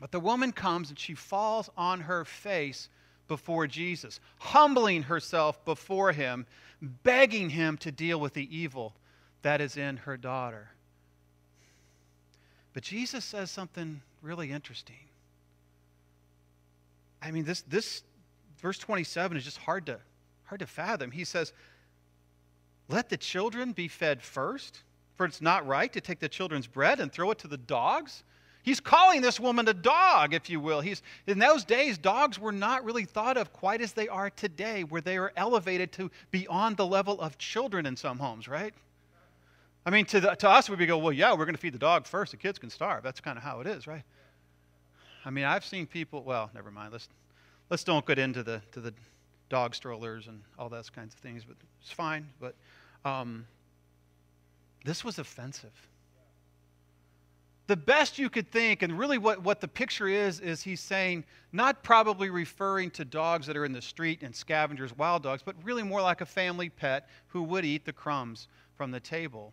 But 0.01 0.11
the 0.11 0.19
woman 0.19 0.51
comes 0.51 0.89
and 0.89 0.99
she 0.99 1.15
falls 1.15 1.71
on 1.77 2.01
her 2.01 2.25
face 2.25 2.89
before 3.29 3.69
Jesus, 3.69 4.19
humbling 4.41 5.05
herself 5.05 5.65
before 5.65 6.11
him, 6.11 6.45
begging 6.83 7.51
him 7.51 7.77
to 7.77 7.93
deal 7.93 8.19
with 8.19 8.35
the 8.35 8.53
evil 8.57 8.97
that 9.43 9.61
is 9.61 9.77
in 9.77 9.99
her 9.99 10.17
daughter. 10.17 10.71
But 12.73 12.83
Jesus 12.83 13.25
says 13.25 13.49
something 13.49 14.03
really 14.23 14.51
interesting. 14.51 15.07
I 17.23 17.31
mean, 17.31 17.45
this, 17.45 17.61
this 17.61 18.03
verse 18.61 18.79
27 18.79 19.37
is 19.37 19.45
just 19.45 19.59
hard 19.59 19.87
to, 19.87 20.01
hard 20.47 20.59
to 20.59 20.67
fathom. 20.67 21.13
He 21.13 21.23
says, 21.23 21.53
Let 22.89 23.09
the 23.09 23.17
children 23.17 23.71
be 23.71 23.87
fed 23.87 24.21
first 24.21 24.81
for 25.19 25.27
it's 25.27 25.43
not 25.43 25.67
right 25.67 25.93
to 25.93 26.01
take 26.01 26.21
the 26.21 26.29
children's 26.29 26.69
bread 26.69 27.01
and 27.01 27.13
throw 27.13 27.33
it 27.33 27.39
to 27.41 27.49
the 27.49 27.57
dogs. 27.57 28.23
He's 28.63 28.79
calling 28.79 29.21
this 29.21 29.41
woman 29.41 29.67
a 29.67 29.75
dog, 29.75 30.33
if 30.33 30.49
you 30.49 30.61
will. 30.61 30.81
He's, 30.81 31.03
in 31.27 31.41
those 31.41 31.65
days, 31.65 31.99
dogs 31.99 32.39
were 32.39 32.53
not 32.53 32.85
really 32.85 33.05
thought 33.05 33.37
of 33.37 33.53
quite 33.53 33.81
as 33.81 33.93
they 33.93 34.07
are 34.07 34.31
today, 34.31 34.85
where 34.85 35.01
they 35.01 35.17
are 35.17 35.33
elevated 35.37 35.91
to 35.93 36.11
beyond 36.31 36.77
the 36.77 36.87
level 36.87 37.21
of 37.21 37.37
children 37.37 37.85
in 37.85 37.97
some 37.97 38.19
homes, 38.19 38.47
right? 38.47 38.73
I 39.85 39.91
mean, 39.91 40.05
to, 40.07 40.21
the, 40.21 40.35
to 40.37 40.49
us, 40.49 40.71
we 40.71 40.77
would 40.77 40.87
go, 40.87 40.99
well, 40.99 41.13
yeah, 41.13 41.33
we're 41.33 41.47
going 41.47 41.55
to 41.55 41.61
feed 41.61 41.75
the 41.75 41.79
dog 41.79 42.07
first. 42.07 42.31
The 42.31 42.37
kids 42.37 42.59
can 42.61 42.71
starve. 42.71 43.03
That's 43.03 43.21
kind 43.21 43.37
of 43.37 43.43
how 43.43 43.61
it 43.61 43.67
is, 43.67 43.89
right? 43.89 44.03
I 45.25 45.31
mean, 45.31 45.47
I've 45.47 45.65
seen 45.65 45.87
people, 45.87 46.23
well, 46.23 46.49
never 46.55 46.71
mind. 46.71 46.93
Let's, 46.93 47.09
let's 47.71 47.83
don't 47.83 48.07
get 48.07 48.21
into 48.21 48.45
the, 48.45 48.63
to 48.73 48.81
the 48.81 48.95
dog 49.49 49.75
strollers 49.75 50.29
and 50.29 50.43
all 50.59 50.69
those 50.69 50.91
kinds 50.91 51.15
of 51.15 51.21
things, 51.21 51.43
but 51.45 51.57
it's 51.81 51.91
fine. 51.91 52.29
But 52.39 52.55
um, 53.05 53.47
this 54.89 55.05
was 55.05 55.19
offensive. 55.19 55.89
The 57.67 57.77
best 57.77 58.19
you 58.19 58.31
could 58.31 58.51
think, 58.51 58.81
and 58.81 58.99
really 58.99 59.19
what, 59.19 59.43
what 59.43 59.61
the 59.61 59.69
picture 59.69 60.09
is, 60.09 60.41
is 60.41 60.63
he's 60.63 60.81
saying, 60.81 61.25
not 61.53 61.83
probably 61.83 62.31
referring 62.31 62.91
to 62.93 63.05
dogs 63.05 63.47
that 63.47 63.57
are 63.59 63.67
in 63.67 63.73
the 63.73 63.83
street 63.83 64.23
and 64.23 64.35
scavengers, 64.35 64.97
wild 64.97 65.23
dogs, 65.23 65.43
but 65.45 65.55
really 65.63 65.83
more 65.83 66.01
like 66.01 66.23
a 66.23 66.27
family 66.27 66.71
pet 66.71 67.07
who 67.27 67.43
would 67.43 67.67
eat 67.67 67.85
the 67.85 67.93
crumbs 67.93 68.49
from 68.79 68.91
the 68.91 69.01
table. 69.01 69.53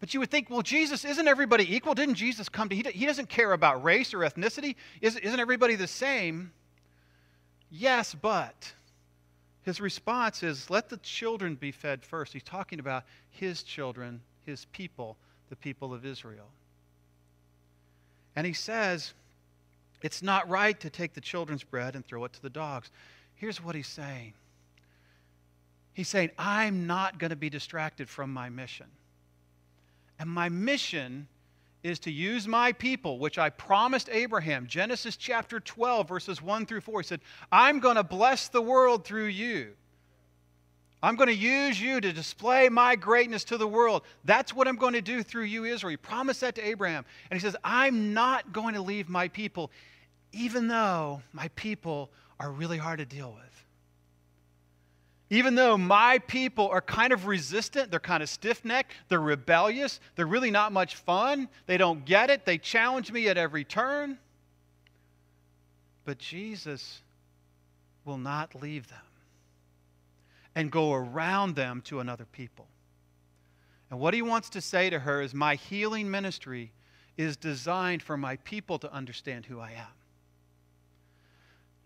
But 0.00 0.14
you 0.14 0.20
would 0.20 0.30
think, 0.30 0.48
well, 0.48 0.62
Jesus, 0.62 1.04
isn't 1.04 1.28
everybody 1.28 1.76
equal? 1.76 1.92
Didn't 1.94 2.14
Jesus 2.14 2.48
come 2.48 2.70
to, 2.70 2.74
he, 2.74 2.82
he 2.94 3.04
doesn't 3.04 3.28
care 3.28 3.52
about 3.52 3.84
race 3.84 4.14
or 4.14 4.20
ethnicity. 4.20 4.76
Isn't, 5.02 5.22
isn't 5.22 5.38
everybody 5.38 5.74
the 5.74 5.86
same? 5.86 6.50
Yes, 7.70 8.14
but 8.14 8.72
his 9.64 9.80
response 9.80 10.42
is, 10.42 10.70
Let 10.70 10.88
the 10.88 10.98
children 10.98 11.54
be 11.54 11.72
fed 11.72 12.04
first. 12.04 12.32
He's 12.32 12.42
talking 12.42 12.78
about 12.78 13.04
his 13.30 13.62
children, 13.62 14.20
his 14.44 14.66
people, 14.66 15.16
the 15.48 15.56
people 15.56 15.92
of 15.92 16.04
Israel. 16.04 16.48
And 18.36 18.46
he 18.46 18.52
says, 18.52 19.14
It's 20.02 20.22
not 20.22 20.48
right 20.48 20.78
to 20.80 20.90
take 20.90 21.14
the 21.14 21.20
children's 21.20 21.64
bread 21.64 21.96
and 21.96 22.04
throw 22.04 22.24
it 22.24 22.32
to 22.34 22.42
the 22.42 22.50
dogs. 22.50 22.90
Here's 23.34 23.62
what 23.62 23.74
he's 23.74 23.88
saying 23.88 24.34
He's 25.94 26.08
saying, 26.08 26.30
I'm 26.36 26.86
not 26.86 27.18
going 27.18 27.30
to 27.30 27.36
be 27.36 27.48
distracted 27.48 28.08
from 28.08 28.32
my 28.32 28.50
mission. 28.50 28.86
And 30.18 30.28
my 30.28 30.48
mission 30.48 31.28
is 31.84 31.98
to 32.00 32.10
use 32.10 32.48
my 32.48 32.72
people, 32.72 33.18
which 33.18 33.38
I 33.38 33.50
promised 33.50 34.08
Abraham. 34.10 34.66
Genesis 34.66 35.16
chapter 35.16 35.60
12, 35.60 36.08
verses 36.08 36.42
1 36.42 36.64
through 36.64 36.80
4. 36.80 37.02
He 37.02 37.06
said, 37.06 37.20
I'm 37.52 37.78
going 37.78 37.96
to 37.96 38.02
bless 38.02 38.48
the 38.48 38.62
world 38.62 39.04
through 39.04 39.26
you. 39.26 39.74
I'm 41.02 41.16
going 41.16 41.28
to 41.28 41.34
use 41.34 41.78
you 41.78 42.00
to 42.00 42.12
display 42.14 42.70
my 42.70 42.96
greatness 42.96 43.44
to 43.44 43.58
the 43.58 43.68
world. 43.68 44.02
That's 44.24 44.54
what 44.54 44.66
I'm 44.66 44.76
going 44.76 44.94
to 44.94 45.02
do 45.02 45.22
through 45.22 45.44
you, 45.44 45.66
Israel. 45.66 45.90
He 45.90 45.96
promised 45.98 46.40
that 46.40 46.54
to 46.54 46.66
Abraham. 46.66 47.04
And 47.30 47.38
he 47.38 47.44
says, 47.44 47.54
I'm 47.62 48.14
not 48.14 48.54
going 48.54 48.72
to 48.72 48.80
leave 48.80 49.10
my 49.10 49.28
people, 49.28 49.70
even 50.32 50.66
though 50.66 51.20
my 51.34 51.48
people 51.48 52.10
are 52.40 52.50
really 52.50 52.78
hard 52.78 53.00
to 53.00 53.04
deal 53.04 53.32
with. 53.32 53.63
Even 55.34 55.56
though 55.56 55.76
my 55.76 56.20
people 56.20 56.68
are 56.68 56.80
kind 56.80 57.12
of 57.12 57.26
resistant, 57.26 57.90
they're 57.90 57.98
kind 57.98 58.22
of 58.22 58.28
stiff 58.28 58.64
necked, 58.64 58.92
they're 59.08 59.18
rebellious, 59.18 59.98
they're 60.14 60.28
really 60.28 60.52
not 60.52 60.70
much 60.70 60.94
fun, 60.94 61.48
they 61.66 61.76
don't 61.76 62.04
get 62.04 62.30
it, 62.30 62.46
they 62.46 62.56
challenge 62.56 63.10
me 63.10 63.26
at 63.26 63.36
every 63.36 63.64
turn. 63.64 64.16
But 66.04 66.18
Jesus 66.18 67.02
will 68.04 68.16
not 68.16 68.54
leave 68.62 68.86
them 68.86 68.98
and 70.54 70.70
go 70.70 70.92
around 70.92 71.56
them 71.56 71.82
to 71.86 71.98
another 71.98 72.26
people. 72.26 72.68
And 73.90 73.98
what 73.98 74.14
he 74.14 74.22
wants 74.22 74.50
to 74.50 74.60
say 74.60 74.88
to 74.88 75.00
her 75.00 75.20
is 75.20 75.34
My 75.34 75.56
healing 75.56 76.08
ministry 76.08 76.70
is 77.16 77.36
designed 77.36 78.04
for 78.04 78.16
my 78.16 78.36
people 78.36 78.78
to 78.78 78.92
understand 78.92 79.46
who 79.46 79.58
I 79.58 79.72
am. 79.72 79.94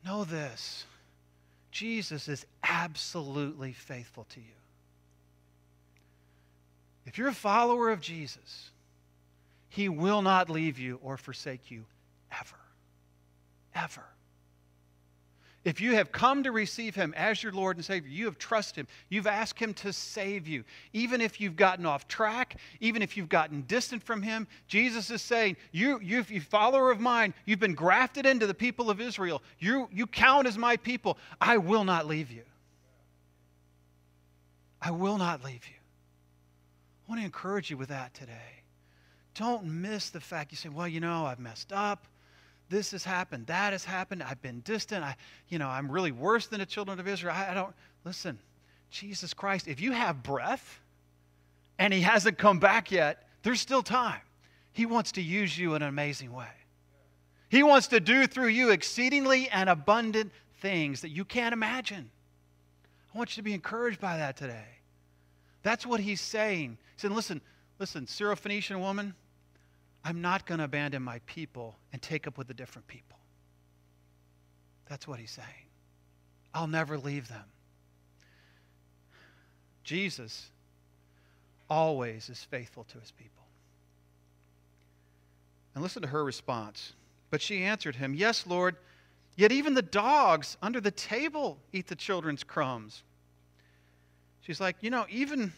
Know 0.04 0.24
this 0.24 0.84
Jesus 1.70 2.28
is 2.28 2.46
absolutely 2.62 3.72
faithful 3.72 4.25
to 4.30 4.40
you. 4.40 4.46
If 7.06 7.18
you're 7.18 7.28
a 7.28 7.34
follower 7.34 7.90
of 7.90 8.00
Jesus, 8.00 8.70
he 9.68 9.88
will 9.88 10.22
not 10.22 10.50
leave 10.50 10.78
you 10.78 10.98
or 11.02 11.16
forsake 11.16 11.70
you 11.70 11.84
ever. 12.30 12.56
Ever. 13.75 14.04
If 15.68 15.82
you 15.82 15.96
have 15.96 16.10
come 16.12 16.44
to 16.44 16.50
receive 16.50 16.94
Him 16.94 17.12
as 17.14 17.42
your 17.42 17.52
Lord 17.52 17.76
and 17.76 17.84
Savior, 17.84 18.10
you 18.10 18.25
have 18.25 18.38
trusted 18.38 18.78
Him, 18.78 18.87
you've 19.10 19.26
asked 19.26 19.58
Him 19.58 19.75
to 19.75 19.92
save 19.92 20.48
you. 20.48 20.64
Even 20.94 21.20
if 21.20 21.42
you've 21.42 21.56
gotten 21.56 21.84
off 21.84 22.08
track, 22.08 22.56
even 22.80 23.02
if 23.02 23.18
you've 23.18 23.28
gotten 23.28 23.60
distant 23.62 24.02
from 24.02 24.22
Him, 24.22 24.46
Jesus 24.66 25.10
is 25.10 25.20
saying, 25.20 25.58
You, 25.70 26.00
you, 26.02 26.25
you 26.26 26.40
follower 26.40 26.90
of 26.90 27.00
mine, 27.00 27.34
you've 27.44 27.60
been 27.60 27.75
grafted 27.75 28.25
into 28.25 28.46
the 28.46 28.54
people 28.54 28.88
of 28.88 28.98
Israel. 28.98 29.42
You, 29.58 29.90
you 29.92 30.06
count 30.06 30.46
as 30.46 30.56
my 30.56 30.78
people. 30.78 31.18
I 31.38 31.58
will 31.58 31.84
not 31.84 32.06
leave 32.06 32.30
you. 32.30 32.44
I 34.80 34.90
will 34.90 35.18
not 35.18 35.44
leave 35.44 35.66
you. 35.68 35.75
I 37.06 37.10
want 37.10 37.20
to 37.20 37.26
encourage 37.26 37.68
you 37.68 37.76
with 37.76 37.90
that 37.90 38.14
today. 38.14 38.62
Don't 39.34 39.64
miss 39.64 40.08
the 40.08 40.20
fact 40.20 40.50
you 40.50 40.56
say, 40.56 40.70
Well, 40.70 40.88
you 40.88 41.00
know, 41.00 41.26
I've 41.26 41.38
messed 41.38 41.75
up 41.75 42.06
this 42.68 42.90
has 42.90 43.04
happened, 43.04 43.46
that 43.46 43.72
has 43.72 43.84
happened, 43.84 44.22
I've 44.22 44.42
been 44.42 44.60
distant, 44.60 45.04
I, 45.04 45.16
you 45.48 45.58
know, 45.58 45.68
I'm 45.68 45.90
really 45.90 46.12
worse 46.12 46.46
than 46.46 46.60
the 46.60 46.66
children 46.66 47.00
of 47.00 47.08
Israel. 47.08 47.34
I, 47.37 47.50
I 47.50 47.54
don't, 47.54 47.75
listen, 48.04 48.38
Jesus 48.90 49.34
Christ, 49.34 49.68
if 49.68 49.80
you 49.80 49.92
have 49.92 50.22
breath 50.22 50.80
and 51.78 51.92
he 51.92 52.00
hasn't 52.00 52.38
come 52.38 52.58
back 52.58 52.90
yet, 52.90 53.28
there's 53.42 53.60
still 53.60 53.82
time. 53.82 54.20
He 54.72 54.87
wants 54.87 55.12
to 55.12 55.22
use 55.22 55.58
you 55.58 55.75
in 55.75 55.82
an 55.82 55.88
amazing 55.88 56.32
way. 56.32 56.48
He 57.48 57.62
wants 57.62 57.88
to 57.88 58.00
do 58.00 58.26
through 58.26 58.48
you 58.48 58.70
exceedingly 58.70 59.48
and 59.48 59.70
abundant 59.70 60.32
things 60.60 61.00
that 61.00 61.10
you 61.10 61.25
can't 61.25 61.52
imagine. 61.52 62.10
I 63.14 63.18
want 63.18 63.30
you 63.30 63.40
to 63.40 63.44
be 63.44 63.54
encouraged 63.54 64.00
by 64.00 64.18
that 64.18 64.37
today. 64.37 64.66
That's 65.62 65.87
what 65.87 66.00
he's 66.00 66.20
saying. 66.20 66.78
He 66.94 67.00
said, 67.00 67.12
listen, 67.12 67.40
listen, 67.78 68.06
Syrophoenician 68.06 68.80
woman, 68.80 69.14
I'm 70.04 70.20
not 70.20 70.46
going 70.46 70.58
to 70.58 70.64
abandon 70.64 71.02
my 71.02 71.20
people 71.26 71.76
and 71.92 72.00
take 72.00 72.26
up 72.26 72.38
with 72.38 72.48
the 72.48 72.54
different 72.54 72.86
people. 72.88 73.18
That's 74.88 75.06
what 75.06 75.18
he's 75.18 75.30
saying. 75.30 75.66
I'll 76.54 76.66
never 76.66 76.96
leave 76.96 77.28
them. 77.28 77.44
Jesus 79.84 80.50
always 81.68 82.28
is 82.28 82.42
faithful 82.42 82.84
to 82.84 82.98
his 82.98 83.10
people. 83.10 83.44
And 85.74 85.82
listen 85.82 86.02
to 86.02 86.08
her 86.08 86.24
response. 86.24 86.94
But 87.30 87.42
she 87.42 87.62
answered 87.62 87.96
him, 87.96 88.14
Yes, 88.14 88.46
Lord, 88.46 88.76
yet 89.36 89.52
even 89.52 89.74
the 89.74 89.82
dogs 89.82 90.56
under 90.62 90.80
the 90.80 90.90
table 90.90 91.58
eat 91.72 91.86
the 91.86 91.94
children's 91.94 92.42
crumbs. 92.42 93.02
She's 94.40 94.60
like, 94.60 94.76
You 94.80 94.90
know, 94.90 95.06
even, 95.10 95.52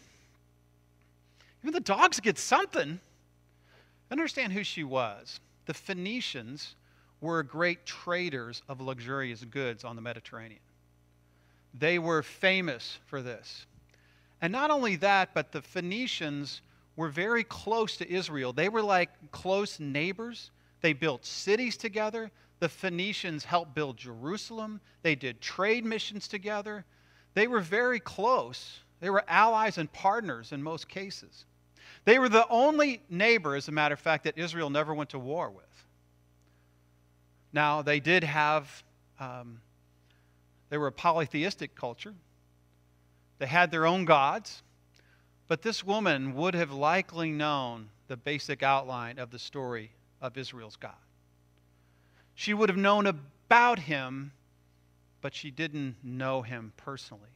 even 1.62 1.72
the 1.72 1.80
dogs 1.80 2.20
get 2.20 2.38
something. 2.38 3.00
Understand 4.10 4.52
who 4.52 4.64
she 4.64 4.84
was. 4.84 5.40
The 5.66 5.74
Phoenicians 5.74 6.74
were 7.20 7.42
great 7.42 7.86
traders 7.86 8.62
of 8.68 8.80
luxurious 8.80 9.44
goods 9.44 9.84
on 9.84 9.96
the 9.96 10.02
Mediterranean. 10.02 10.60
They 11.78 11.98
were 11.98 12.22
famous 12.22 12.98
for 13.06 13.22
this. 13.22 13.66
And 14.40 14.52
not 14.52 14.70
only 14.70 14.96
that, 14.96 15.34
but 15.34 15.52
the 15.52 15.62
Phoenicians 15.62 16.62
were 16.96 17.08
very 17.08 17.44
close 17.44 17.96
to 17.98 18.10
Israel. 18.10 18.52
They 18.52 18.68
were 18.68 18.82
like 18.82 19.10
close 19.30 19.78
neighbors. 19.78 20.50
They 20.80 20.92
built 20.92 21.24
cities 21.24 21.76
together. 21.76 22.30
The 22.58 22.68
Phoenicians 22.68 23.44
helped 23.44 23.74
build 23.74 23.96
Jerusalem. 23.96 24.80
They 25.02 25.14
did 25.14 25.40
trade 25.40 25.84
missions 25.84 26.26
together. 26.26 26.84
They 27.34 27.46
were 27.46 27.60
very 27.60 28.00
close. 28.00 28.80
They 29.00 29.10
were 29.10 29.24
allies 29.28 29.78
and 29.78 29.92
partners 29.92 30.52
in 30.52 30.62
most 30.62 30.88
cases. 30.88 31.44
They 32.04 32.18
were 32.18 32.28
the 32.28 32.46
only 32.48 33.02
neighbor, 33.08 33.54
as 33.54 33.68
a 33.68 33.72
matter 33.72 33.92
of 33.94 34.00
fact, 34.00 34.24
that 34.24 34.38
Israel 34.38 34.70
never 34.70 34.94
went 34.94 35.10
to 35.10 35.18
war 35.18 35.50
with. 35.50 35.64
Now, 37.52 37.82
they 37.82 38.00
did 38.00 38.24
have, 38.24 38.82
um, 39.18 39.60
they 40.70 40.78
were 40.78 40.86
a 40.86 40.92
polytheistic 40.92 41.74
culture. 41.74 42.14
They 43.38 43.46
had 43.46 43.70
their 43.70 43.86
own 43.86 44.04
gods. 44.04 44.62
But 45.48 45.62
this 45.62 45.84
woman 45.84 46.34
would 46.36 46.54
have 46.54 46.70
likely 46.70 47.32
known 47.32 47.88
the 48.06 48.16
basic 48.16 48.62
outline 48.62 49.18
of 49.18 49.30
the 49.30 49.38
story 49.38 49.90
of 50.20 50.38
Israel's 50.38 50.76
God. 50.76 50.92
She 52.34 52.54
would 52.54 52.68
have 52.68 52.78
known 52.78 53.06
about 53.06 53.80
him, 53.80 54.32
but 55.20 55.34
she 55.34 55.50
didn't 55.50 55.96
know 56.02 56.42
him 56.42 56.72
personally. 56.76 57.30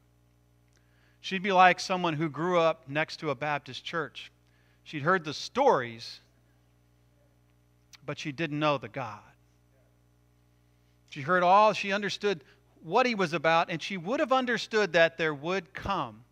She'd 1.20 1.42
be 1.42 1.52
like 1.52 1.80
someone 1.80 2.14
who 2.14 2.28
grew 2.28 2.58
up 2.58 2.88
next 2.88 3.16
to 3.20 3.30
a 3.30 3.34
Baptist 3.34 3.84
church. 3.84 4.30
She'd 4.84 5.02
heard 5.02 5.24
the 5.24 5.34
stories, 5.34 6.20
but 8.06 8.18
she 8.18 8.32
didn't 8.32 8.58
know 8.58 8.78
the 8.78 8.88
God. 8.88 9.20
She 11.08 11.20
heard 11.20 11.42
all, 11.42 11.72
she 11.72 11.92
understood 11.92 12.44
what 12.82 13.06
he 13.06 13.14
was 13.14 13.32
about, 13.32 13.70
and 13.70 13.82
she 13.82 13.96
would 13.96 14.20
have 14.20 14.32
understood 14.32 14.92
that 14.92 15.18
there 15.18 15.34
would 15.34 15.74
come 15.74 16.24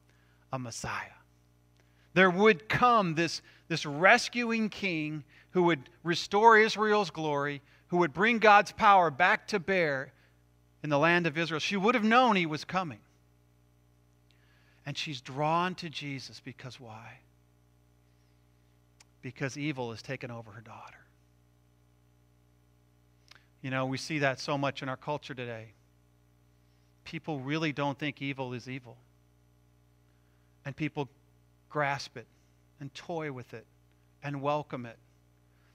a 0.52 0.58
Messiah 0.58 1.12
there 2.14 2.30
would 2.30 2.68
come 2.68 3.14
this, 3.14 3.42
this 3.68 3.86
rescuing 3.86 4.68
king 4.68 5.24
who 5.50 5.64
would 5.64 5.88
restore 6.02 6.58
Israel's 6.58 7.10
glory, 7.10 7.62
who 7.88 7.98
would 7.98 8.12
bring 8.12 8.38
God's 8.38 8.72
power 8.72 9.10
back 9.10 9.46
to 9.48 9.58
bear 9.58 10.12
in 10.82 10.90
the 10.90 10.98
land 10.98 11.26
of 11.26 11.38
Israel. 11.38 11.60
She 11.60 11.76
would 11.76 11.94
have 11.94 12.04
known 12.04 12.36
he 12.36 12.46
was 12.46 12.64
coming. 12.64 12.98
And 14.84 14.96
she's 14.98 15.20
drawn 15.20 15.74
to 15.76 15.88
Jesus 15.88 16.40
because 16.40 16.80
why? 16.80 17.18
Because 19.22 19.56
evil 19.56 19.90
has 19.90 20.02
taken 20.02 20.30
over 20.30 20.50
her 20.50 20.60
daughter. 20.60 20.98
You 23.62 23.70
know, 23.70 23.86
we 23.86 23.96
see 23.96 24.18
that 24.18 24.40
so 24.40 24.58
much 24.58 24.82
in 24.82 24.88
our 24.88 24.96
culture 24.96 25.34
today. 25.34 25.68
People 27.04 27.38
really 27.38 27.72
don't 27.72 27.98
think 27.98 28.20
evil 28.20 28.52
is 28.52 28.68
evil. 28.68 28.96
And 30.64 30.76
people 30.76 31.08
grasp 31.70 32.16
it 32.16 32.26
and 32.80 32.92
toy 32.94 33.32
with 33.32 33.54
it 33.54 33.64
and 34.22 34.42
welcome 34.42 34.84
it. 34.84 34.98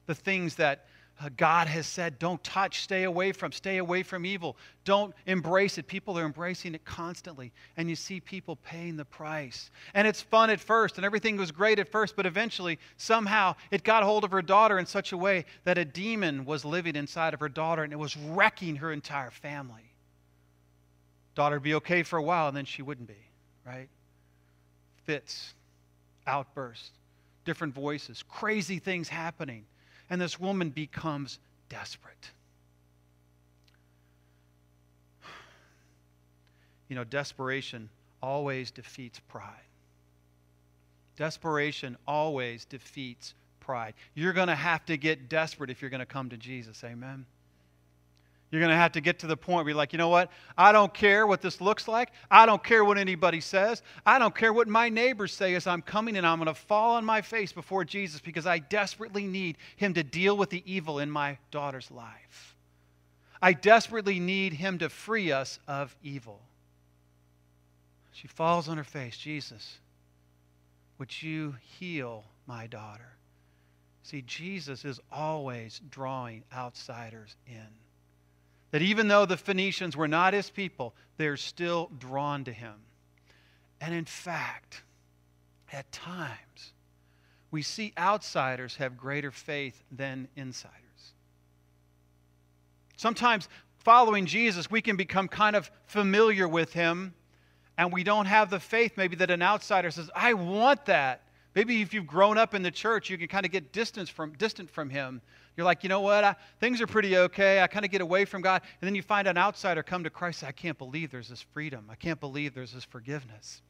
The 0.05 0.15
things 0.15 0.55
that 0.55 0.85
Uh, 1.19 1.29
God 1.35 1.67
has 1.67 1.87
said, 1.87 2.19
don't 2.19 2.43
touch, 2.43 2.81
stay 2.81 3.03
away 3.03 3.31
from, 3.31 3.51
stay 3.51 3.77
away 3.77 4.03
from 4.03 4.23
evil. 4.23 4.55
Don't 4.85 5.15
embrace 5.25 5.79
it. 5.79 5.87
People 5.87 6.17
are 6.19 6.25
embracing 6.25 6.75
it 6.75 6.85
constantly. 6.85 7.51
And 7.75 7.89
you 7.89 7.95
see 7.95 8.19
people 8.19 8.57
paying 8.57 8.97
the 8.97 9.05
price. 9.05 9.71
And 9.95 10.07
it's 10.07 10.21
fun 10.21 10.51
at 10.51 10.59
first, 10.59 10.97
and 10.97 11.05
everything 11.05 11.35
was 11.35 11.51
great 11.51 11.79
at 11.79 11.89
first, 11.89 12.15
but 12.15 12.27
eventually, 12.27 12.77
somehow, 12.97 13.55
it 13.71 13.83
got 13.83 14.03
hold 14.03 14.25
of 14.25 14.31
her 14.31 14.43
daughter 14.43 14.77
in 14.77 14.85
such 14.85 15.11
a 15.11 15.17
way 15.17 15.45
that 15.63 15.79
a 15.79 15.85
demon 15.85 16.45
was 16.45 16.63
living 16.63 16.95
inside 16.95 17.33
of 17.33 17.39
her 17.39 17.49
daughter, 17.49 17.83
and 17.83 17.91
it 17.91 17.99
was 17.99 18.15
wrecking 18.15 18.75
her 18.75 18.91
entire 18.91 19.31
family. 19.31 19.95
Daughter 21.33 21.55
would 21.55 21.63
be 21.63 21.75
okay 21.75 22.03
for 22.03 22.17
a 22.17 22.23
while, 22.23 22.47
and 22.47 22.55
then 22.55 22.65
she 22.65 22.83
wouldn't 22.83 23.07
be, 23.07 23.25
right? 23.65 23.89
Fits, 25.05 25.55
outbursts, 26.27 26.91
different 27.43 27.73
voices, 27.73 28.23
crazy 28.29 28.77
things 28.77 29.09
happening. 29.09 29.65
And 30.09 30.21
this 30.21 30.39
woman 30.39 30.69
becomes 30.69 31.39
desperate. 31.69 32.31
You 36.87 36.95
know, 36.95 37.03
desperation 37.03 37.89
always 38.21 38.71
defeats 38.71 39.19
pride. 39.19 39.51
Desperation 41.17 41.97
always 42.07 42.65
defeats 42.65 43.33
pride. 43.59 43.93
You're 44.13 44.33
going 44.33 44.47
to 44.47 44.55
have 44.55 44.85
to 44.85 44.97
get 44.97 45.27
desperate 45.27 45.69
if 45.69 45.81
you're 45.81 45.89
going 45.89 45.99
to 45.99 46.05
come 46.05 46.29
to 46.29 46.37
Jesus. 46.37 46.83
Amen. 46.83 47.25
You're 48.49 48.61
going 48.61 48.71
to 48.71 48.77
have 48.77 48.93
to 48.93 49.01
get 49.01 49.19
to 49.19 49.27
the 49.27 49.35
point 49.35 49.65
where 49.65 49.71
you're 49.71 49.77
like, 49.77 49.91
you 49.91 49.97
know 49.97 50.07
what? 50.07 50.31
I 50.57 50.71
don't 50.71 50.93
care 50.93 51.27
what 51.27 51.41
this 51.41 51.59
looks 51.59 51.87
like. 51.87 52.11
I 52.31 52.45
don't 52.45 52.63
care 52.63 52.85
what 52.85 52.97
anybody 52.97 53.41
says. 53.41 53.81
I 54.05 54.19
don't 54.19 54.33
care 54.33 54.53
what 54.53 54.69
my 54.69 54.87
neighbors 54.87 55.33
say 55.33 55.53
as 55.55 55.67
I'm 55.67 55.81
coming 55.81 56.15
and 56.15 56.25
I'm 56.25 56.37
going 56.37 56.47
to 56.47 56.53
fall 56.53 56.95
on 56.95 57.03
my 57.03 57.21
face 57.21 57.51
before 57.51 57.83
Jesus 57.83 58.21
because 58.21 58.45
I 58.45 58.59
desperately 58.59 59.25
need 59.25 59.57
Him 59.75 59.93
to 59.95 60.03
deal 60.03 60.37
with 60.37 60.49
the 60.49 60.63
evil 60.65 60.99
in 60.99 61.11
my 61.11 61.37
daughter's 61.51 61.91
life. 61.91 62.55
I 63.41 63.51
desperately 63.51 64.19
need 64.19 64.53
Him 64.53 64.77
to 64.77 64.87
free 64.87 65.31
us 65.31 65.59
of 65.67 65.93
evil. 66.01 66.41
She 68.13 68.27
falls 68.27 68.69
on 68.69 68.77
her 68.77 68.83
face. 68.85 69.17
Jesus, 69.17 69.77
would 70.97 71.21
you 71.21 71.55
heal 71.79 72.23
my 72.47 72.65
daughter? 72.65 73.17
See, 74.03 74.21
Jesus 74.21 74.85
is 74.85 75.01
always 75.11 75.81
drawing 75.89 76.45
outsiders 76.53 77.35
in. 77.45 77.67
That 78.71 78.81
even 78.81 79.07
though 79.07 79.25
the 79.25 79.37
Phoenicians 79.37 79.95
were 79.95 80.07
not 80.07 80.33
his 80.33 80.49
people, 80.49 80.93
they're 81.17 81.37
still 81.37 81.89
drawn 81.97 82.43
to 82.45 82.51
him. 82.51 82.75
And 83.79 83.93
in 83.93 84.05
fact, 84.05 84.83
at 85.71 85.91
times, 85.91 86.73
we 87.51 87.61
see 87.61 87.93
outsiders 87.97 88.75
have 88.77 88.97
greater 88.97 89.31
faith 89.31 89.83
than 89.91 90.27
insiders. 90.35 90.73
Sometimes, 92.97 93.47
following 93.77 94.25
Jesus, 94.25 94.69
we 94.69 94.81
can 94.81 94.97
become 94.97 95.27
kind 95.27 95.55
of 95.55 95.69
familiar 95.85 96.47
with 96.47 96.73
him, 96.73 97.13
and 97.77 97.93
we 97.93 98.03
don't 98.03 98.25
have 98.25 98.49
the 98.49 98.59
faith 98.59 98.93
maybe 98.97 99.15
that 99.17 99.29
an 99.31 99.41
outsider 99.41 99.91
says, 99.91 100.09
I 100.15 100.33
want 100.33 100.85
that. 100.87 101.21
Maybe 101.55 101.81
if 101.81 101.93
you've 101.93 102.07
grown 102.07 102.37
up 102.37 102.53
in 102.53 102.61
the 102.61 102.71
church, 102.71 103.09
you 103.09 103.17
can 103.17 103.27
kind 103.27 103.45
of 103.45 103.51
get 103.51 103.71
distance 103.71 104.09
from, 104.09 104.33
distant 104.33 104.69
from 104.69 104.89
him 104.89 105.21
you're 105.57 105.65
like, 105.65 105.81
you 105.81 105.89
know 105.89 106.01
what? 106.01 106.23
I, 106.23 106.35
things 106.59 106.79
are 106.81 106.87
pretty 106.87 107.17
okay. 107.17 107.61
I 107.61 107.67
kind 107.67 107.83
of 107.83 107.89
get 107.89 108.01
away 108.01 108.25
from 108.25 108.43
God. 108.43 108.61
And 108.79 108.87
then 108.87 108.93
you 108.93 109.01
find 109.01 109.27
an 109.27 109.39
outsider 109.39 109.81
come 109.81 110.03
to 110.03 110.11
Christ. 110.11 110.43
I 110.43 110.51
can't 110.51 110.77
believe 110.77 111.09
there's 111.09 111.29
this 111.29 111.41
freedom. 111.41 111.87
I 111.89 111.95
can't 111.95 112.19
believe 112.19 112.53
there's 112.53 112.73
this 112.73 112.83
forgiveness. 112.83 113.63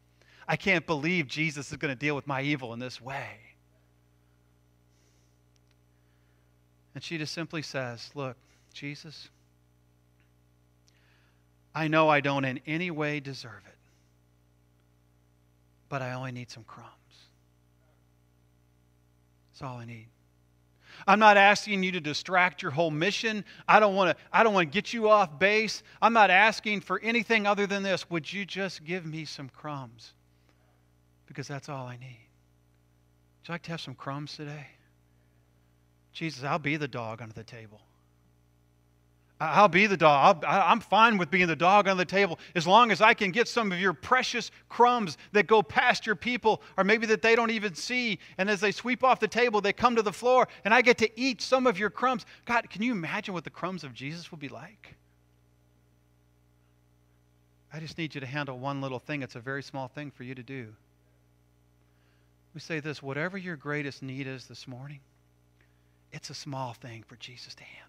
I 0.49 0.57
can't 0.57 0.85
believe 0.85 1.27
Jesus 1.27 1.71
is 1.71 1.77
going 1.77 1.93
to 1.93 1.99
deal 1.99 2.13
with 2.13 2.27
my 2.27 2.41
evil 2.41 2.73
in 2.73 2.79
this 2.79 2.99
way. 2.99 3.39
And 6.93 7.01
she 7.01 7.17
just 7.17 7.33
simply 7.33 7.61
says, 7.61 8.11
Look, 8.15 8.35
Jesus, 8.73 9.29
I 11.73 11.87
know 11.87 12.09
I 12.09 12.19
don't 12.19 12.43
in 12.43 12.59
any 12.67 12.91
way 12.91 13.21
deserve 13.21 13.63
it, 13.65 13.77
but 15.87 16.01
I 16.01 16.13
only 16.13 16.33
need 16.33 16.51
some 16.51 16.63
crumbs. 16.63 16.96
That's 19.57 19.71
all 19.71 19.79
I 19.79 19.85
need. 19.85 20.05
I'm 21.07 21.17
not 21.17 21.35
asking 21.35 21.81
you 21.81 21.91
to 21.93 21.99
distract 21.99 22.61
your 22.61 22.69
whole 22.69 22.91
mission. 22.91 23.43
I 23.67 23.79
don't 23.79 23.95
want 23.95 24.15
to 24.15 24.23
I 24.31 24.43
don't 24.43 24.53
want 24.53 24.71
to 24.71 24.73
get 24.73 24.93
you 24.93 25.09
off 25.09 25.39
base. 25.39 25.81
I'm 25.99 26.13
not 26.13 26.29
asking 26.29 26.81
for 26.81 26.99
anything 26.99 27.47
other 27.47 27.65
than 27.65 27.81
this. 27.81 28.07
Would 28.11 28.31
you 28.31 28.45
just 28.45 28.83
give 28.83 29.03
me 29.03 29.25
some 29.25 29.49
crumbs? 29.49 30.13
Because 31.25 31.47
that's 31.47 31.69
all 31.69 31.87
I 31.87 31.97
need. 31.97 32.19
Would 33.39 33.47
you 33.47 33.53
like 33.55 33.63
to 33.63 33.71
have 33.71 33.81
some 33.81 33.95
crumbs 33.95 34.35
today? 34.35 34.67
Jesus, 36.13 36.43
I'll 36.43 36.59
be 36.59 36.77
the 36.77 36.87
dog 36.87 37.23
under 37.23 37.33
the 37.33 37.43
table. 37.43 37.81
I'll 39.39 39.67
be 39.67 39.85
the 39.85 39.97
dog. 39.97 40.43
i 40.45 40.71
am 40.71 40.79
fine 40.79 41.17
with 41.17 41.29
being 41.29 41.47
the 41.47 41.55
dog 41.55 41.87
on 41.87 41.95
the 41.97 42.05
table 42.05 42.39
as 42.55 42.65
long 42.65 42.91
as 42.91 43.01
I 43.01 43.13
can 43.13 43.29
get 43.31 43.47
some 43.47 43.71
of 43.71 43.79
your 43.79 43.93
precious 43.93 44.49
crumbs 44.67 45.17
that 45.31 45.45
go 45.45 45.61
past 45.61 46.07
your 46.07 46.15
people, 46.15 46.63
or 46.75 46.83
maybe 46.83 47.05
that 47.07 47.21
they 47.21 47.35
don't 47.35 47.51
even 47.51 47.75
see. 47.75 48.17
And 48.39 48.49
as 48.49 48.59
they 48.59 48.71
sweep 48.71 49.03
off 49.03 49.19
the 49.19 49.27
table, 49.27 49.61
they 49.61 49.73
come 49.73 49.95
to 49.95 50.01
the 50.01 50.11
floor, 50.11 50.47
and 50.65 50.73
I 50.73 50.81
get 50.81 50.97
to 50.99 51.19
eat 51.19 51.41
some 51.41 51.67
of 51.67 51.77
your 51.77 51.91
crumbs. 51.91 52.25
God, 52.45 52.67
can 52.69 52.81
you 52.81 52.91
imagine 52.91 53.33
what 53.33 53.43
the 53.43 53.51
crumbs 53.51 53.83
of 53.83 53.93
Jesus 53.93 54.31
will 54.31 54.39
be 54.39 54.49
like? 54.49 54.95
I 57.71 57.79
just 57.79 57.97
need 57.99 58.15
you 58.15 58.21
to 58.21 58.27
handle 58.27 58.57
one 58.57 58.81
little 58.81 58.99
thing. 58.99 59.21
It's 59.21 59.35
a 59.35 59.39
very 59.39 59.61
small 59.61 59.87
thing 59.87 60.09
for 60.09 60.23
you 60.23 60.33
to 60.33 60.43
do. 60.43 60.73
We 62.55 62.59
say 62.59 62.79
this 62.79 63.03
whatever 63.03 63.37
your 63.37 63.55
greatest 63.55 64.01
need 64.01 64.25
is 64.25 64.47
this 64.47 64.67
morning, 64.67 65.01
it's 66.11 66.31
a 66.31 66.33
small 66.33 66.73
thing 66.73 67.03
for 67.03 67.17
Jesus 67.17 67.53
to 67.53 67.63
handle. 67.63 67.86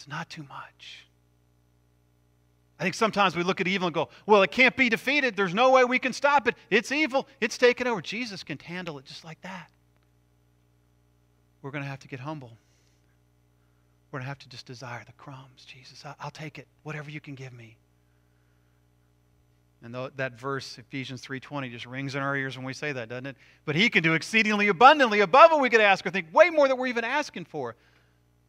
It's 0.00 0.08
not 0.08 0.30
too 0.30 0.44
much. 0.48 1.04
I 2.78 2.82
think 2.84 2.94
sometimes 2.94 3.36
we 3.36 3.42
look 3.42 3.60
at 3.60 3.68
evil 3.68 3.86
and 3.86 3.94
go, 3.94 4.08
well, 4.24 4.40
it 4.40 4.50
can't 4.50 4.74
be 4.74 4.88
defeated. 4.88 5.36
There's 5.36 5.52
no 5.52 5.72
way 5.72 5.84
we 5.84 5.98
can 5.98 6.14
stop 6.14 6.48
it. 6.48 6.54
It's 6.70 6.90
evil. 6.90 7.28
It's 7.38 7.58
taken 7.58 7.86
over. 7.86 8.00
Jesus 8.00 8.42
can 8.42 8.58
handle 8.58 8.98
it 8.98 9.04
just 9.04 9.26
like 9.26 9.38
that. 9.42 9.68
We're 11.60 11.70
going 11.70 11.84
to 11.84 11.90
have 11.90 11.98
to 11.98 12.08
get 12.08 12.18
humble. 12.18 12.56
We're 14.10 14.20
going 14.20 14.24
to 14.24 14.28
have 14.28 14.38
to 14.38 14.48
just 14.48 14.64
desire 14.64 15.02
the 15.04 15.12
crumbs. 15.12 15.66
Jesus, 15.66 16.02
I'll 16.18 16.30
take 16.30 16.58
it, 16.58 16.66
whatever 16.82 17.10
you 17.10 17.20
can 17.20 17.34
give 17.34 17.52
me. 17.52 17.76
And 19.82 19.94
that 20.16 20.40
verse, 20.40 20.78
Ephesians 20.78 21.20
3.20, 21.20 21.70
just 21.70 21.84
rings 21.84 22.14
in 22.14 22.22
our 22.22 22.34
ears 22.34 22.56
when 22.56 22.64
we 22.64 22.72
say 22.72 22.92
that, 22.92 23.10
doesn't 23.10 23.26
it? 23.26 23.36
But 23.66 23.76
he 23.76 23.90
can 23.90 24.02
do 24.02 24.14
exceedingly 24.14 24.68
abundantly 24.68 25.20
above 25.20 25.50
what 25.50 25.60
we 25.60 25.68
could 25.68 25.82
ask 25.82 26.06
or 26.06 26.10
think, 26.10 26.32
way 26.32 26.48
more 26.48 26.68
than 26.68 26.78
we're 26.78 26.86
even 26.86 27.04
asking 27.04 27.44
for. 27.44 27.76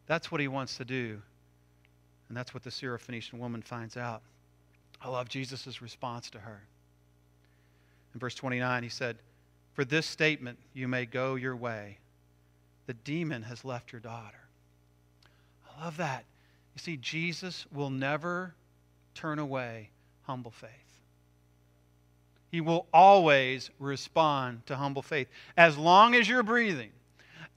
That's 0.07 0.31
what 0.31 0.39
he 0.39 0.47
wants 0.47 0.77
to 0.77 0.85
do. 0.85 1.21
And 2.31 2.37
that's 2.37 2.53
what 2.53 2.63
the 2.63 2.69
Syrophoenician 2.69 3.39
woman 3.39 3.61
finds 3.61 3.97
out. 3.97 4.21
I 5.01 5.09
love 5.09 5.27
Jesus' 5.27 5.81
response 5.81 6.29
to 6.29 6.39
her. 6.39 6.61
In 8.13 8.21
verse 8.21 8.35
29, 8.35 8.83
he 8.83 8.87
said, 8.87 9.17
For 9.73 9.83
this 9.83 10.05
statement 10.05 10.57
you 10.73 10.87
may 10.87 11.05
go 11.05 11.35
your 11.35 11.57
way. 11.57 11.97
The 12.87 12.93
demon 12.93 13.43
has 13.43 13.65
left 13.65 13.91
your 13.91 13.99
daughter. 13.99 14.47
I 15.77 15.83
love 15.83 15.97
that. 15.97 16.23
You 16.73 16.79
see, 16.79 16.95
Jesus 16.95 17.65
will 17.69 17.89
never 17.89 18.55
turn 19.13 19.37
away 19.37 19.89
humble 20.21 20.51
faith. 20.51 20.69
He 22.49 22.61
will 22.61 22.87
always 22.93 23.71
respond 23.77 24.65
to 24.67 24.77
humble 24.77 25.01
faith. 25.01 25.27
As 25.57 25.77
long 25.77 26.15
as 26.15 26.29
you're 26.29 26.43
breathing, 26.43 26.91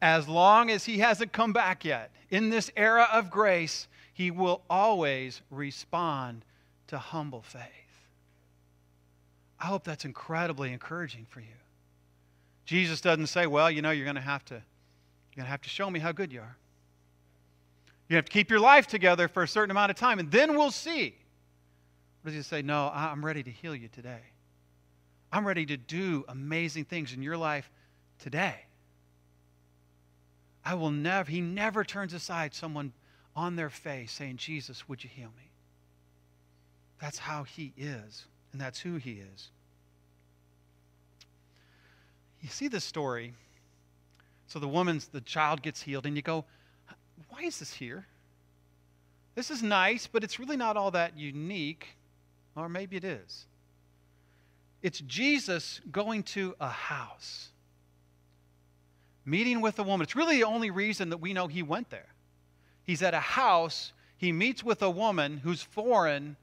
as 0.03 0.27
long 0.27 0.69
as 0.69 0.85
He 0.85 0.99
hasn't 0.99 1.33
come 1.33 1.53
back 1.53 1.85
yet, 1.85 2.11
in 2.31 2.51
this 2.51 2.73
era 2.77 3.07
of 3.13 3.31
grace, 3.31 3.87
He 4.15 4.31
will 4.31 4.63
always 4.71 5.43
respond 5.51 6.45
to 6.87 6.99
humble 6.99 7.43
faith. 7.43 7.63
I 9.61 9.67
hope 9.67 9.85
that's 9.85 10.05
incredibly 10.05 10.73
encouraging 10.73 11.27
for 11.29 11.41
you. 11.41 11.47
Jesus 12.65 13.01
doesn't 13.01 13.27
say, 13.27 13.47
well, 13.47 13.71
you 13.71 13.83
know, 13.83 13.91
you're 13.91 14.05
going 14.05 14.15
to 14.15 14.23
have 14.23 14.45
to 14.47 14.55
you're 14.55 15.43
going 15.43 15.47
to 15.47 15.51
have 15.51 15.63
to 15.63 15.69
show 15.69 15.91
me 15.91 15.99
how 15.99 16.13
good 16.13 16.33
you 16.33 16.41
are. 16.41 16.57
You 18.09 18.17
have 18.17 18.25
to 18.27 18.31
keep 18.31 18.51
your 18.51 18.61
life 18.61 18.87
together 18.87 19.27
for 19.27 19.43
a 19.43 19.49
certain 19.49 19.73
amount 19.73 19.91
of 19.91 19.97
time, 19.97 20.21
and 20.21 20.31
then 20.31 20.57
we'll 20.57 20.71
see. 20.71 21.17
Or 22.25 22.31
does 22.31 22.35
he 22.35 22.43
say, 22.43 22.63
No, 22.63 22.91
I'm 22.95 23.25
ready 23.25 23.43
to 23.43 23.51
heal 23.51 23.75
you 23.75 23.89
today? 23.89 24.21
I'm 25.33 25.45
ready 25.45 25.67
to 25.67 25.77
do 25.77 26.25
amazing 26.29 26.85
things 26.85 27.13
in 27.13 27.21
your 27.21 27.37
life 27.37 27.69
today. 28.21 28.55
I 30.65 30.75
will 30.75 30.93
never, 30.93 31.29
he 31.29 31.41
never 31.41 31.83
turns 31.83 32.15
aside 32.15 32.55
someone 32.55 32.93
on 33.37 33.57
their 33.57 33.71
face 33.71 34.13
saying, 34.13 34.37
Jesus, 34.37 34.89
would 34.89 35.03
you 35.03 35.11
heal 35.11 35.31
me? 35.37 35.51
That's 37.01 37.19
how 37.19 37.43
he 37.43 37.73
is, 37.77 38.25
and 38.53 38.61
that's 38.61 38.81
who 38.81 38.97
he 38.97 39.23
is. 39.35 39.51
You 42.41 42.49
see 42.49 42.69
this 42.69 42.85
story. 42.85 43.35
So 44.47 44.59
the 44.59 44.69
woman's, 44.69 45.09
the 45.09 45.21
child 45.21 45.63
gets 45.63 45.83
healed, 45.83 46.07
and 46.07 46.17
you 46.17 46.23
go, 46.23 46.45
why 47.29 47.43
is 47.43 47.59
this 47.59 47.73
here? 47.73 48.07
This 49.35 49.51
is 49.51 49.63
nice, 49.63 50.07
but 50.07 50.23
it's 50.23 50.39
really 50.39 50.57
not 50.57 50.77
all 50.77 50.93
that 50.93 51.19
unique. 51.19 51.97
Or 52.57 52.69
maybe 52.69 52.97
it 52.97 53.05
is. 53.05 53.47
It's 54.81 55.01
Jesus 55.01 55.81
going 55.91 56.23
to 56.25 56.55
a 56.61 56.69
house, 56.69 57.49
meeting 59.25 59.61
with 59.61 59.79
a 59.79 59.83
woman. 59.83 60.05
It's 60.05 60.15
really 60.15 60.37
the 60.37 60.45
only 60.45 60.71
reason 60.71 61.09
that 61.09 61.17
we 61.17 61.33
know 61.33 61.49
he 61.49 61.63
went 61.63 61.91
there. 61.91 62.14
He's 62.85 63.03
at 63.03 63.15
a 63.15 63.21
house, 63.21 63.93
he 64.17 64.33
meets 64.33 64.63
with 64.63 64.83
a 64.83 64.91
woman 64.91 65.39
who's 65.39 65.63
foreign, 65.63 66.37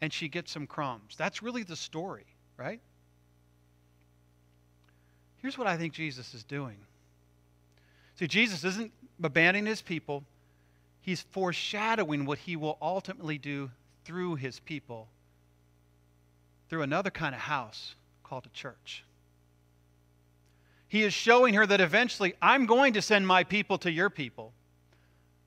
and 0.00 0.12
she 0.12 0.28
gets 0.28 0.52
some 0.52 0.66
crumbs. 0.66 1.14
That's 1.16 1.42
really 1.42 1.62
the 1.62 1.76
story, 1.76 2.26
right? 2.56 2.80
Here's 5.38 5.56
what 5.56 5.66
I 5.66 5.76
think 5.76 5.94
Jesus 5.94 6.34
is 6.34 6.44
doing. 6.44 6.76
See, 8.16 8.26
Jesus 8.26 8.64
isn't 8.64 8.92
abandoning 9.22 9.66
his 9.66 9.82
people, 9.82 10.24
he's 11.00 11.22
foreshadowing 11.30 12.26
what 12.26 12.38
he 12.38 12.56
will 12.56 12.76
ultimately 12.80 13.38
do 13.38 13.70
through 14.04 14.36
his 14.36 14.60
people 14.60 15.08
through 16.70 16.82
another 16.82 17.10
kind 17.10 17.34
of 17.34 17.40
house 17.40 17.96
called 18.22 18.46
a 18.46 18.48
church. 18.50 19.04
He 20.86 21.02
is 21.02 21.12
showing 21.12 21.54
her 21.54 21.66
that 21.66 21.80
eventually 21.80 22.34
I'm 22.40 22.64
going 22.64 22.94
to 22.94 23.02
send 23.02 23.26
my 23.26 23.44
people 23.44 23.76
to 23.78 23.90
your 23.90 24.08
people. 24.08 24.52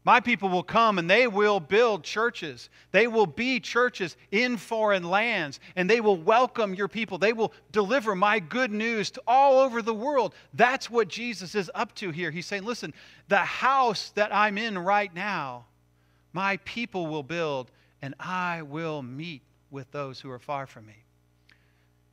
My 0.06 0.20
people 0.20 0.50
will 0.50 0.64
come 0.64 1.00
and 1.00 1.10
they 1.10 1.28
will 1.28 1.62
build 1.62 2.04
churches. 2.04 2.70
They 2.92 3.08
will 3.08 3.26
be 3.26 3.60
churches 3.62 4.18
in 4.32 4.58
foreign 4.58 5.10
lands 5.10 5.62
and 5.78 5.90
they 5.90 6.02
will 6.02 6.18
welcome 6.18 6.74
your 6.74 6.90
people. 6.90 7.18
They 7.18 7.32
will 7.32 7.54
deliver 7.72 8.14
my 8.14 8.40
good 8.40 8.72
news 8.72 9.12
to 9.12 9.22
all 9.26 9.60
over 9.60 9.82
the 9.82 9.94
world. 9.94 10.36
That's 10.54 10.90
what 10.90 11.08
Jesus 11.08 11.56
is 11.56 11.72
up 11.74 11.96
to 11.96 12.12
here. 12.12 12.32
He's 12.32 12.46
saying, 12.46 12.66
listen, 12.66 12.94
the 13.30 13.38
house 13.38 14.10
that 14.16 14.36
I'm 14.36 14.58
in 14.58 14.78
right 14.78 15.14
now, 15.14 15.66
my 16.34 16.58
people 16.66 17.08
will 17.08 17.24
build 17.24 17.72
and 18.02 18.14
I 18.20 18.64
will 18.64 19.02
meet 19.02 19.42
with 19.72 19.90
those 19.92 20.20
who 20.20 20.30
are 20.30 20.40
far 20.40 20.68
from 20.68 20.86
me. 20.86 21.06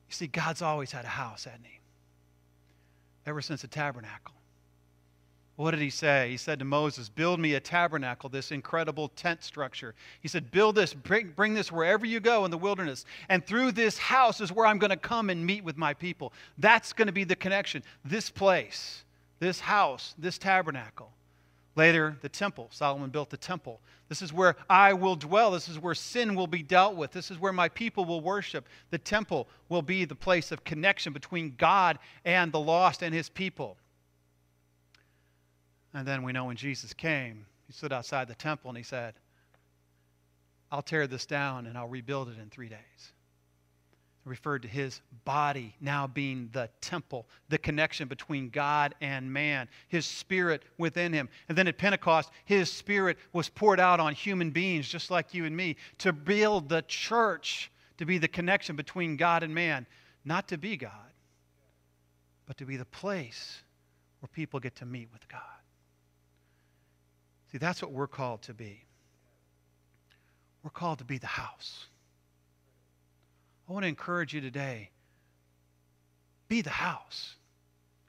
You 0.09 0.15
see, 0.15 0.29
God's 0.29 0.63
always 0.63 0.93
had 0.93 1.05
a 1.05 1.09
house, 1.09 1.45
hasn't 1.45 1.67
He? 1.67 1.81
Ever 3.27 3.41
since 3.43 3.63
the 3.63 3.69
tabernacle. 3.69 4.35
What 5.61 5.73
did 5.73 5.81
he 5.81 5.91
say? 5.91 6.31
He 6.31 6.39
said 6.39 6.59
to 6.61 6.65
Moses, 6.65 7.11
Build 7.11 7.39
me 7.39 7.53
a 7.53 7.61
tabernacle, 7.61 8.31
this 8.31 8.51
incredible 8.51 9.09
tent 9.09 9.45
structure. 9.45 9.95
He 10.23 10.27
said, 10.27 10.51
Build 10.51 10.75
this, 10.75 10.95
bring, 10.95 11.33
bring 11.37 11.53
this 11.53 11.71
wherever 11.71 12.07
you 12.07 12.19
go 12.19 12.47
in 12.47 12.51
the 12.51 12.57
wilderness. 12.57 13.05
And 13.29 13.45
through 13.45 13.73
this 13.73 13.99
house 13.99 14.41
is 14.41 14.51
where 14.51 14.65
I'm 14.65 14.79
going 14.79 14.89
to 14.89 14.97
come 14.97 15.29
and 15.29 15.45
meet 15.45 15.63
with 15.63 15.77
my 15.77 15.93
people. 15.93 16.33
That's 16.57 16.95
going 16.95 17.09
to 17.09 17.13
be 17.13 17.25
the 17.25 17.37
connection. 17.37 17.83
This 18.07 18.31
place, 18.31 19.05
this 19.39 19.61
house, 19.61 20.15
this 20.17 20.39
tabernacle. 20.39 21.13
Later, 21.77 22.17
the 22.23 22.31
temple. 22.31 22.69
Solomon 22.71 23.11
built 23.11 23.29
the 23.29 23.37
temple. 23.37 23.81
This 24.09 24.23
is 24.23 24.33
where 24.33 24.57
I 24.71 24.95
will 24.95 25.15
dwell. 25.15 25.51
This 25.51 25.69
is 25.69 25.79
where 25.79 25.95
sin 25.95 26.35
will 26.35 26.47
be 26.47 26.63
dealt 26.63 26.97
with. 26.97 27.13
This 27.13 27.31
is 27.31 27.39
where 27.39 27.53
my 27.53 27.69
people 27.69 28.07
will 28.07 28.23
worship. 28.23 28.67
The 28.89 28.99
temple 28.99 29.47
will 29.69 29.83
be 29.83 30.07
the 30.07 30.15
place 30.15 30.53
of 30.53 30.65
connection 30.65 31.13
between 31.13 31.55
God 31.59 31.99
and 32.25 32.51
the 32.51 32.59
lost 32.59 33.03
and 33.03 33.15
his 33.15 33.29
people. 33.29 33.77
And 35.95 36.07
then 36.07 36.23
we 36.23 36.33
know 36.33 36.45
when 36.45 36.57
Jesus 36.57 36.93
came, 36.93 37.47
he 37.67 37.73
stood 37.73 37.93
outside 37.93 38.29
the 38.29 38.35
temple 38.35 38.71
and 38.71 38.77
he 38.77 38.85
said, 38.85 39.15
I'll 40.71 40.83
tear 40.83 41.07
this 41.07 41.27
down 41.27 41.67
and 41.67 41.77
I'll 41.77 41.89
rebuild 41.89 42.29
it 42.29 42.39
in 42.41 42.49
three 42.49 42.69
days. 42.69 42.79
It 44.25 44.29
referred 44.29 44.63
to 44.63 44.69
his 44.69 45.01
body 45.25 45.75
now 45.81 46.07
being 46.07 46.49
the 46.53 46.69
temple, 46.81 47.27
the 47.49 47.59
connection 47.59 48.07
between 48.07 48.51
God 48.51 48.95
and 49.01 49.33
man, 49.33 49.69
his 49.89 50.07
spirit 50.07 50.63
within 50.79 51.13
him. 51.13 51.29
And 51.49 51.59
then 51.59 51.67
at 51.67 51.79
Pentecost, 51.79 52.31
his 52.45 52.71
spirit 52.71 53.19
was 53.33 53.49
poured 53.49 53.81
out 53.81 53.99
on 53.99 54.15
human 54.15 54.51
beings 54.51 54.89
just 54.89 55.11
like 55.11 55.35
you 55.35 55.45
and 55.45 55.57
me 55.57 55.77
to 55.99 56.13
build 56.13 56.69
the 56.69 56.83
church 56.83 57.71
to 57.99 58.07
be 58.07 58.19
the 58.19 58.29
connection 58.29 58.77
between 58.77 59.17
God 59.17 59.43
and 59.43 59.55
man, 59.55 59.87
not 60.25 60.49
to 60.49 60.59
be 60.59 60.77
God, 60.77 60.91
but 62.47 62.57
to 62.59 62.65
be 62.65 62.77
the 62.77 62.85
place 62.85 63.63
where 64.21 64.29
people 64.29 64.61
get 64.61 64.77
to 64.77 64.87
meet 64.87 65.09
with 65.13 65.27
God. 65.29 65.60
See, 67.53 67.59
that's 67.59 67.83
what 67.83 67.93
we're 67.93 68.07
called 68.07 68.43
to 68.43 68.55
be. 68.55 68.85
We're 70.63 70.71
called 70.71 70.99
to 70.99 71.05
be 71.05 71.19
the 71.19 71.27
house. 71.27 71.87
I 73.69 73.73
want 73.73 73.85
to 73.85 73.89
encourage 73.89 74.35
you 74.35 74.41
today 74.41 74.91
be 76.49 76.61
the 76.61 76.71
house. 76.71 77.37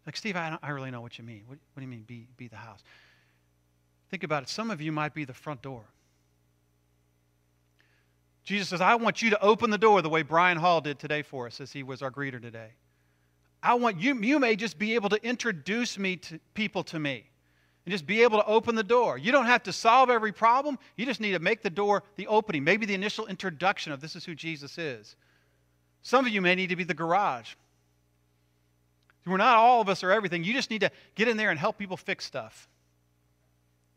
Like, 0.05 0.17
Steve, 0.17 0.35
I, 0.35 0.57
I 0.63 0.71
really 0.71 0.89
know 0.89 1.01
what 1.01 1.19
you 1.19 1.23
mean. 1.23 1.43
What, 1.45 1.59
what 1.73 1.79
do 1.79 1.81
you 1.83 1.87
mean, 1.87 2.03
be, 2.07 2.27
be 2.37 2.47
the 2.47 2.55
house? 2.55 2.83
Think 4.09 4.23
about 4.23 4.43
it. 4.43 4.49
Some 4.49 4.71
of 4.71 4.81
you 4.81 4.91
might 4.91 5.13
be 5.13 5.25
the 5.25 5.33
front 5.33 5.61
door. 5.61 5.83
Jesus 8.43 8.69
says, 8.69 8.81
I 8.81 8.95
want 8.95 9.21
you 9.21 9.29
to 9.29 9.41
open 9.41 9.69
the 9.69 9.77
door 9.77 10.01
the 10.01 10.09
way 10.09 10.23
Brian 10.23 10.57
Hall 10.57 10.81
did 10.81 10.97
today 10.97 11.21
for 11.21 11.45
us 11.45 11.61
as 11.61 11.71
he 11.71 11.83
was 11.83 12.01
our 12.01 12.09
greeter 12.09 12.41
today. 12.41 12.71
I 13.61 13.75
want 13.75 13.99
you, 14.01 14.19
you 14.19 14.39
may 14.39 14.55
just 14.55 14.79
be 14.79 14.95
able 14.95 15.09
to 15.09 15.23
introduce 15.23 15.99
me 15.99 16.15
to 16.17 16.39
people 16.55 16.83
to 16.85 16.99
me 16.99 17.30
and 17.85 17.91
just 17.91 18.05
be 18.05 18.21
able 18.21 18.37
to 18.37 18.45
open 18.45 18.75
the 18.75 18.83
door. 18.83 19.17
You 19.17 19.31
don't 19.31 19.45
have 19.45 19.63
to 19.63 19.73
solve 19.73 20.09
every 20.09 20.31
problem. 20.31 20.77
You 20.97 21.05
just 21.05 21.19
need 21.19 21.31
to 21.31 21.39
make 21.39 21.61
the 21.61 21.69
door 21.69 22.03
the 22.15 22.27
opening, 22.27 22.63
maybe 22.63 22.85
the 22.85 22.93
initial 22.93 23.27
introduction 23.27 23.91
of 23.91 24.01
this 24.01 24.15
is 24.15 24.23
who 24.23 24.35
Jesus 24.35 24.77
is. 24.77 25.15
Some 26.03 26.25
of 26.25 26.31
you 26.31 26.41
may 26.41 26.55
need 26.55 26.69
to 26.69 26.75
be 26.75 26.83
the 26.83 26.93
garage. 26.93 27.53
We're 29.25 29.37
not 29.37 29.57
all 29.57 29.81
of 29.81 29.89
us 29.89 30.03
are 30.03 30.11
everything. 30.11 30.43
You 30.43 30.53
just 30.53 30.71
need 30.71 30.81
to 30.81 30.91
get 31.15 31.27
in 31.27 31.37
there 31.37 31.51
and 31.51 31.59
help 31.59 31.77
people 31.77 31.97
fix 31.97 32.25
stuff. 32.25 32.67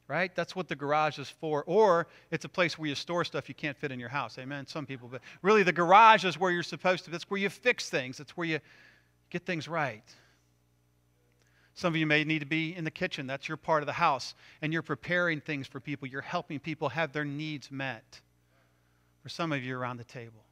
Right? 0.07 0.35
That's 0.35 0.55
what 0.55 0.69
the 0.69 0.77
garage 0.77 1.19
is 1.19 1.31
for. 1.31 1.65
Or 1.67 2.09
it's 2.31 2.45
a 2.45 2.49
place 2.49 2.79
where 2.79 2.89
you 2.89 2.95
store 2.95 3.25
stuff 3.25 3.49
you 3.49 3.55
can't 3.55 3.77
fit 3.77 3.91
in 3.91 3.99
your 3.99 4.11
house. 4.11 4.39
Amen. 4.39 4.67
Some 4.67 4.85
people, 4.85 5.09
but 5.11 5.23
really 5.41 5.63
the 5.63 5.73
garage 5.73 6.27
is 6.27 6.39
where 6.39 6.51
you're 6.51 6.63
supposed 6.63 7.07
to. 7.07 7.11
That's 7.11 7.31
where 7.31 7.41
you 7.41 7.49
fix 7.49 7.89
things. 7.89 8.21
It's 8.21 8.37
where 8.37 8.47
you 8.47 8.61
get 9.31 9.47
things 9.47 9.67
right. 9.67 10.05
Some 11.75 11.93
of 11.93 11.97
you 11.97 12.07
may 12.07 12.23
need 12.23 12.39
to 12.39 12.47
be 12.47 12.75
in 12.75 12.85
the 12.85 12.91
kitchen. 12.91 13.27
That's 13.27 13.49
your 13.49 13.57
part 13.57 13.83
of 13.83 13.87
the 13.87 13.93
house. 13.93 14.35
And 14.63 14.73
you're 14.73 14.83
preparing 14.83 15.41
things 15.41 15.67
for 15.67 15.81
people. 15.81 16.07
You're 16.07 16.23
helping 16.23 16.61
people 16.61 16.89
have 16.89 17.13
their 17.13 17.25
needs 17.25 17.71
met. 17.71 18.21
For 19.23 19.29
some 19.29 19.53
of 19.53 19.63
you 19.63 19.77
around 19.77 19.97
the 19.97 20.05
table. 20.05 20.45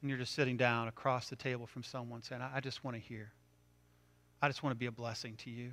And 0.00 0.08
you're 0.08 0.18
just 0.18 0.34
sitting 0.34 0.56
down 0.56 0.88
across 0.88 1.28
the 1.28 1.36
table 1.36 1.66
from 1.66 1.82
someone 1.82 2.22
saying, 2.22 2.40
I 2.42 2.60
just 2.60 2.84
want 2.84 2.96
to 2.96 3.02
hear. 3.02 3.32
I 4.40 4.48
just 4.48 4.62
want 4.62 4.72
to 4.72 4.78
be 4.78 4.86
a 4.86 4.92
blessing 4.92 5.36
to 5.44 5.50
you. 5.50 5.72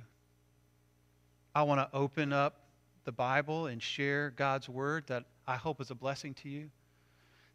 I 1.54 1.62
want 1.62 1.80
to 1.80 1.96
open 1.96 2.32
up 2.32 2.56
the 3.04 3.12
Bible 3.12 3.66
and 3.66 3.82
share 3.82 4.30
God's 4.30 4.68
word 4.68 5.04
that 5.08 5.24
I 5.46 5.56
hope 5.56 5.80
is 5.80 5.90
a 5.90 5.94
blessing 5.94 6.34
to 6.42 6.48
you. 6.48 6.70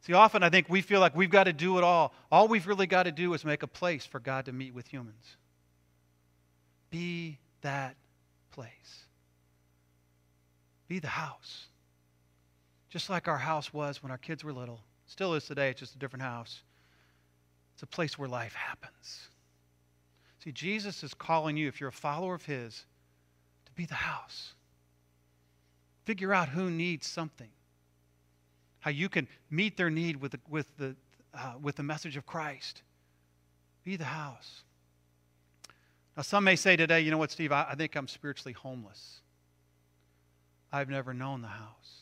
See, 0.02 0.14
often 0.14 0.44
I 0.44 0.50
think 0.50 0.70
we 0.70 0.82
feel 0.82 1.00
like 1.00 1.16
we've 1.16 1.30
got 1.30 1.46
to 1.46 1.54
do 1.54 1.78
it 1.78 1.84
all. 1.84 2.14
All 2.32 2.48
we've 2.48 2.68
really 2.68 2.88
got 2.88 3.04
to 3.04 3.12
do 3.12 3.34
is 3.34 3.44
make 3.44 3.64
a 3.64 3.68
place 3.68 4.06
for 4.06 4.20
God 4.20 4.46
to 4.46 4.52
meet 4.52 4.74
with 4.74 4.88
humans. 4.88 5.38
Be 6.90 7.38
that 7.62 7.96
place. 8.52 9.06
Be 10.88 11.00
the 11.00 11.08
house. 11.08 11.68
Just 12.90 13.10
like 13.10 13.28
our 13.28 13.38
house 13.38 13.74
was 13.74 14.02
when 14.02 14.12
our 14.12 14.18
kids 14.18 14.44
were 14.44 14.54
little. 14.54 14.80
Still 15.06 15.34
is 15.34 15.46
today, 15.46 15.70
it's 15.70 15.80
just 15.80 15.96
a 15.96 16.00
different 16.00 16.24
house. 16.24 16.62
It's 17.74 17.84
a 17.84 17.88
place 17.88 18.18
where 18.18 18.30
life 18.30 18.54
happens. 18.54 19.28
See, 20.44 20.52
Jesus 20.52 21.04
is 21.04 21.14
calling 21.14 21.58
you, 21.58 21.68
if 21.68 21.80
you're 21.80 21.90
a 21.90 21.94
follower 21.94 22.34
of 22.34 22.46
His, 22.46 22.86
to 23.66 23.72
be 23.74 23.86
the 23.86 23.96
house. 23.96 24.54
Figure 26.06 26.34
out 26.34 26.50
who 26.50 26.70
needs 26.70 27.06
something. 27.06 27.50
How 28.80 28.92
you 28.92 29.10
can 29.10 29.28
meet 29.50 29.76
their 29.76 29.90
need 29.90 30.22
with 30.22 30.32
the, 30.32 30.40
with 30.48 30.78
the, 30.78 30.96
uh, 31.34 31.54
with 31.62 31.76
the 31.76 31.84
message 31.84 32.16
of 32.16 32.26
Christ. 32.26 32.84
Be 33.84 33.98
the 33.98 34.06
house. 34.06 34.64
Now, 36.18 36.24
some 36.24 36.44
may 36.44 36.56
say 36.56 36.76
today, 36.76 37.02
you 37.02 37.12
know 37.12 37.20
what, 37.20 37.30
Steve, 37.30 37.52
I, 37.52 37.68
I 37.70 37.76
think 37.76 37.96
I'm 37.96 38.08
spiritually 38.08 38.54
homeless. 38.54 39.22
I've 40.72 40.90
never 40.90 41.14
known 41.14 41.44
the 41.44 41.48
house. 41.48 42.02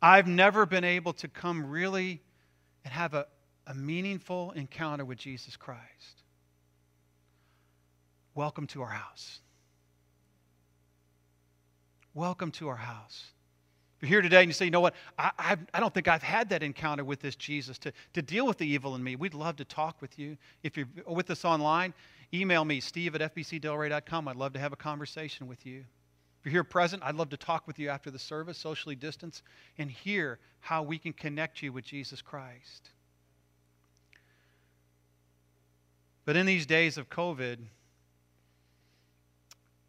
I've 0.00 0.28
never 0.28 0.64
been 0.64 0.84
able 0.84 1.12
to 1.14 1.28
come 1.28 1.66
really 1.66 2.22
and 2.84 2.94
have 2.94 3.14
a, 3.14 3.26
a 3.66 3.74
meaningful 3.74 4.52
encounter 4.52 5.04
with 5.04 5.18
Jesus 5.18 5.56
Christ. 5.56 6.22
Welcome 8.36 8.68
to 8.68 8.82
our 8.82 8.90
house. 8.90 9.40
Welcome 12.14 12.52
to 12.52 12.68
our 12.68 12.76
house. 12.76 13.24
If 13.96 14.08
you're 14.08 14.20
here 14.20 14.22
today 14.22 14.40
and 14.40 14.48
you 14.48 14.52
say, 14.52 14.66
you 14.66 14.70
know 14.70 14.80
what, 14.80 14.94
I, 15.18 15.32
I've, 15.38 15.60
I, 15.74 15.80
don't 15.80 15.92
think 15.92 16.08
I've 16.08 16.22
had 16.22 16.48
that 16.50 16.62
encounter 16.62 17.04
with 17.04 17.20
this 17.20 17.36
Jesus 17.36 17.78
to, 17.78 17.92
to 18.14 18.22
deal 18.22 18.46
with 18.46 18.58
the 18.58 18.66
evil 18.66 18.94
in 18.94 19.02
me, 19.02 19.16
we'd 19.16 19.34
love 19.34 19.56
to 19.56 19.64
talk 19.64 20.00
with 20.00 20.18
you. 20.18 20.36
If 20.62 20.76
you're 20.76 20.88
with 21.06 21.30
us 21.30 21.44
online, 21.44 21.94
email 22.34 22.64
me, 22.64 22.80
steve 22.80 23.14
at 23.14 23.34
fbcdelray.com. 23.34 24.28
I'd 24.28 24.36
love 24.36 24.52
to 24.54 24.58
have 24.58 24.72
a 24.72 24.76
conversation 24.76 25.46
with 25.46 25.66
you. 25.66 25.84
If 26.40 26.46
you're 26.46 26.52
here 26.52 26.64
present, 26.64 27.02
I'd 27.04 27.14
love 27.14 27.28
to 27.30 27.36
talk 27.36 27.66
with 27.66 27.78
you 27.78 27.88
after 27.88 28.10
the 28.10 28.18
service, 28.18 28.58
socially 28.58 28.96
distanced, 28.96 29.42
and 29.78 29.90
hear 29.90 30.40
how 30.60 30.82
we 30.82 30.98
can 30.98 31.12
connect 31.12 31.62
you 31.62 31.72
with 31.72 31.84
Jesus 31.84 32.20
Christ. 32.20 32.90
But 36.24 36.36
in 36.36 36.46
these 36.46 36.66
days 36.66 36.98
of 36.98 37.08
COVID, 37.08 37.58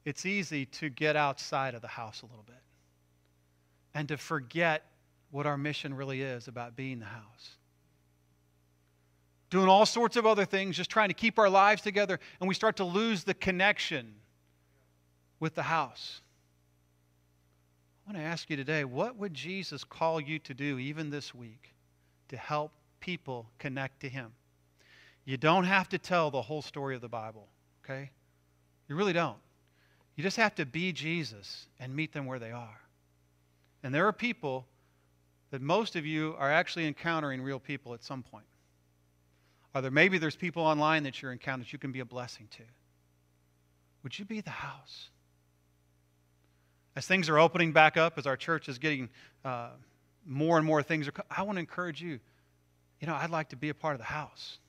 it's 0.05 0.25
easy 0.25 0.65
to 0.65 0.89
get 0.89 1.15
outside 1.15 1.75
of 1.75 1.81
the 1.81 1.87
house 1.87 2.21
a 2.21 2.25
little 2.25 2.43
bit 2.45 2.55
and 3.93 4.07
to 4.09 4.17
forget 4.17 4.83
what 5.31 5.45
our 5.45 5.57
mission 5.57 5.93
really 5.93 6.21
is 6.21 6.47
about 6.47 6.75
being 6.75 6.99
the 6.99 7.05
house. 7.05 7.57
Doing 9.53 9.69
all 9.69 9.85
sorts 9.85 10.15
of 10.15 10.25
other 10.25 10.45
things, 10.45 10.75
just 10.75 10.89
trying 10.89 11.09
to 11.09 11.13
keep 11.13 11.37
our 11.37 11.47
lives 11.47 11.83
together, 11.83 12.19
and 12.39 12.49
we 12.49 12.55
start 12.55 12.77
to 12.77 12.83
lose 12.83 13.23
the 13.23 13.35
connection 13.35 14.15
with 15.39 15.53
the 15.53 15.61
house. 15.61 16.21
I 18.03 18.09
want 18.11 18.17
to 18.17 18.27
ask 18.27 18.49
you 18.49 18.55
today 18.55 18.83
what 18.83 19.15
would 19.15 19.31
Jesus 19.35 19.83
call 19.83 20.19
you 20.19 20.39
to 20.39 20.55
do 20.55 20.79
even 20.79 21.11
this 21.11 21.35
week 21.35 21.75
to 22.29 22.35
help 22.35 22.71
people 22.99 23.45
connect 23.59 23.99
to 23.99 24.09
Him? 24.09 24.31
You 25.23 25.37
don't 25.37 25.65
have 25.65 25.87
to 25.89 25.99
tell 25.99 26.31
the 26.31 26.41
whole 26.41 26.63
story 26.63 26.95
of 26.95 27.01
the 27.01 27.07
Bible, 27.07 27.47
okay? 27.85 28.09
You 28.89 28.95
really 28.95 29.13
don't. 29.13 29.37
You 30.15 30.23
just 30.23 30.37
have 30.37 30.55
to 30.55 30.65
be 30.65 30.91
Jesus 30.91 31.67
and 31.79 31.95
meet 31.95 32.11
them 32.11 32.25
where 32.25 32.39
they 32.39 32.51
are. 32.51 32.81
And 33.83 33.93
there 33.93 34.07
are 34.07 34.13
people 34.13 34.65
that 35.51 35.61
most 35.61 35.95
of 35.95 36.07
you 36.07 36.33
are 36.39 36.51
actually 36.51 36.87
encountering 36.87 37.39
real 37.39 37.59
people 37.59 37.93
at 37.93 38.03
some 38.03 38.23
point. 38.23 38.45
Or 39.73 39.81
there 39.81 39.91
maybe 39.91 40.17
there's 40.17 40.35
people 40.35 40.63
online 40.63 41.03
that 41.03 41.21
you're 41.21 41.31
encountering 41.31 41.65
that 41.65 41.73
you 41.73 41.79
can 41.79 41.91
be 41.91 41.99
a 41.99 42.05
blessing 42.05 42.47
to. 42.51 42.63
Would 44.03 44.17
you 44.19 44.25
be 44.25 44.41
the 44.41 44.49
house? 44.49 45.09
As 46.95 47.07
things 47.07 47.29
are 47.29 47.39
opening 47.39 47.71
back 47.71 47.97
up, 47.97 48.17
as 48.17 48.27
our 48.27 48.37
church 48.37 48.69
is 48.69 48.77
getting 48.77 49.09
uh, 49.43 49.69
more 50.25 50.57
and 50.57 50.65
more 50.65 50.83
things, 50.83 51.07
are, 51.07 51.13
I 51.31 51.41
want 51.41 51.55
to 51.55 51.59
encourage 51.59 52.01
you. 52.01 52.19
You 52.99 53.07
know, 53.07 53.15
I'd 53.15 53.31
like 53.31 53.49
to 53.49 53.55
be 53.55 53.69
a 53.69 53.73
part 53.73 53.95
of 53.95 53.99
the 53.99 54.05
house. 54.05 54.59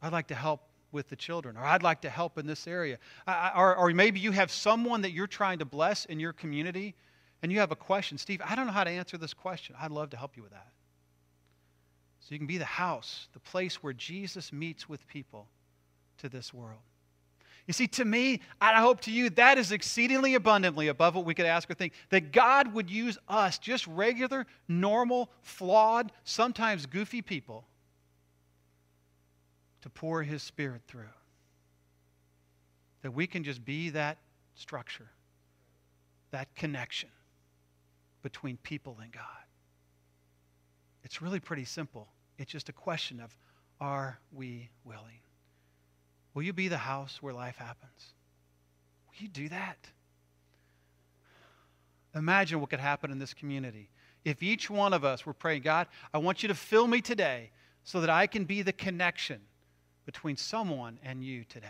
I'd 0.00 0.12
like 0.12 0.28
to 0.28 0.34
help 0.34 0.62
with 0.90 1.08
the 1.10 1.16
children, 1.16 1.56
or 1.58 1.64
I'd 1.64 1.82
like 1.82 2.00
to 2.02 2.10
help 2.10 2.38
in 2.38 2.46
this 2.46 2.66
area. 2.66 2.98
I, 3.26 3.52
or, 3.54 3.76
or 3.76 3.90
maybe 3.90 4.20
you 4.20 4.32
have 4.32 4.50
someone 4.50 5.02
that 5.02 5.10
you're 5.10 5.26
trying 5.26 5.58
to 5.58 5.66
bless 5.66 6.06
in 6.06 6.18
your 6.18 6.32
community, 6.32 6.94
and 7.42 7.52
you 7.52 7.60
have 7.60 7.72
a 7.72 7.76
question. 7.76 8.16
Steve, 8.16 8.40
I 8.42 8.54
don't 8.54 8.66
know 8.66 8.72
how 8.72 8.84
to 8.84 8.90
answer 8.90 9.18
this 9.18 9.34
question. 9.34 9.76
I'd 9.78 9.90
love 9.90 10.10
to 10.10 10.16
help 10.16 10.36
you 10.36 10.42
with 10.42 10.52
that. 10.52 10.68
So 12.20 12.34
you 12.34 12.38
can 12.38 12.46
be 12.46 12.58
the 12.58 12.64
house, 12.64 13.28
the 13.32 13.40
place 13.40 13.82
where 13.82 13.92
Jesus 13.92 14.52
meets 14.52 14.88
with 14.88 15.06
people 15.06 15.48
to 16.18 16.28
this 16.28 16.52
world. 16.52 16.80
You 17.66 17.74
see, 17.74 17.86
to 17.88 18.04
me, 18.04 18.40
I 18.62 18.80
hope 18.80 19.02
to 19.02 19.10
you, 19.10 19.28
that 19.30 19.58
is 19.58 19.72
exceedingly 19.72 20.34
abundantly 20.34 20.88
above 20.88 21.14
what 21.14 21.26
we 21.26 21.34
could 21.34 21.44
ask 21.44 21.70
or 21.70 21.74
think. 21.74 21.92
That 22.08 22.32
God 22.32 22.72
would 22.72 22.90
use 22.90 23.18
us, 23.28 23.58
just 23.58 23.86
regular, 23.86 24.46
normal, 24.68 25.30
flawed, 25.42 26.10
sometimes 26.24 26.86
goofy 26.86 27.20
people, 27.20 27.66
to 29.82 29.90
pour 29.90 30.22
His 30.22 30.42
Spirit 30.42 30.80
through. 30.88 31.04
That 33.02 33.10
we 33.10 33.26
can 33.26 33.44
just 33.44 33.62
be 33.64 33.90
that 33.90 34.16
structure, 34.54 35.10
that 36.30 36.54
connection 36.56 37.10
between 38.22 38.56
people 38.56 38.96
and 39.02 39.12
God. 39.12 39.22
It's 41.04 41.22
really 41.22 41.40
pretty 41.40 41.64
simple. 41.64 42.08
It's 42.38 42.50
just 42.50 42.68
a 42.68 42.72
question 42.72 43.20
of 43.20 43.36
are 43.80 44.18
we 44.32 44.70
willing? 44.84 45.20
Will 46.34 46.42
you 46.42 46.52
be 46.52 46.68
the 46.68 46.78
house 46.78 47.18
where 47.22 47.32
life 47.32 47.56
happens? 47.56 48.12
Will 49.08 49.22
you 49.22 49.28
do 49.28 49.48
that? 49.48 49.78
Imagine 52.14 52.60
what 52.60 52.70
could 52.70 52.80
happen 52.80 53.10
in 53.10 53.18
this 53.18 53.34
community 53.34 53.90
if 54.24 54.42
each 54.42 54.68
one 54.68 54.92
of 54.92 55.04
us 55.04 55.24
were 55.24 55.32
praying, 55.32 55.62
God, 55.62 55.86
I 56.12 56.18
want 56.18 56.42
you 56.42 56.48
to 56.48 56.54
fill 56.54 56.86
me 56.86 57.00
today 57.00 57.50
so 57.84 58.00
that 58.00 58.10
I 58.10 58.26
can 58.26 58.44
be 58.44 58.62
the 58.62 58.72
connection 58.72 59.40
between 60.04 60.36
someone 60.36 60.98
and 61.02 61.24
you 61.24 61.44
today. 61.44 61.66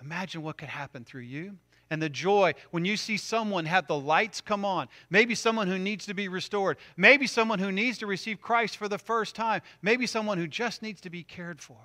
Imagine 0.00 0.42
what 0.42 0.58
could 0.58 0.68
happen 0.68 1.04
through 1.04 1.22
you 1.22 1.58
and 1.92 2.00
the 2.00 2.08
joy 2.08 2.54
when 2.70 2.86
you 2.86 2.96
see 2.96 3.18
someone 3.18 3.66
have 3.66 3.86
the 3.86 3.98
lights 3.98 4.40
come 4.40 4.64
on. 4.64 4.88
Maybe 5.10 5.34
someone 5.34 5.68
who 5.68 5.78
needs 5.78 6.06
to 6.06 6.14
be 6.14 6.26
restored. 6.26 6.78
Maybe 6.96 7.26
someone 7.26 7.58
who 7.58 7.70
needs 7.70 7.98
to 7.98 8.06
receive 8.06 8.40
Christ 8.40 8.78
for 8.78 8.88
the 8.88 8.96
first 8.96 9.34
time. 9.34 9.60
Maybe 9.82 10.06
someone 10.06 10.38
who 10.38 10.46
just 10.46 10.80
needs 10.80 11.02
to 11.02 11.10
be 11.10 11.22
cared 11.22 11.60
for. 11.60 11.76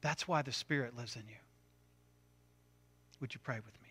That's 0.00 0.28
why 0.28 0.42
the 0.42 0.52
Spirit 0.52 0.96
lives 0.96 1.16
in 1.16 1.22
you. 1.28 1.34
Would 3.20 3.34
you 3.34 3.40
pray 3.42 3.56
with 3.56 3.74
me? 3.82 3.88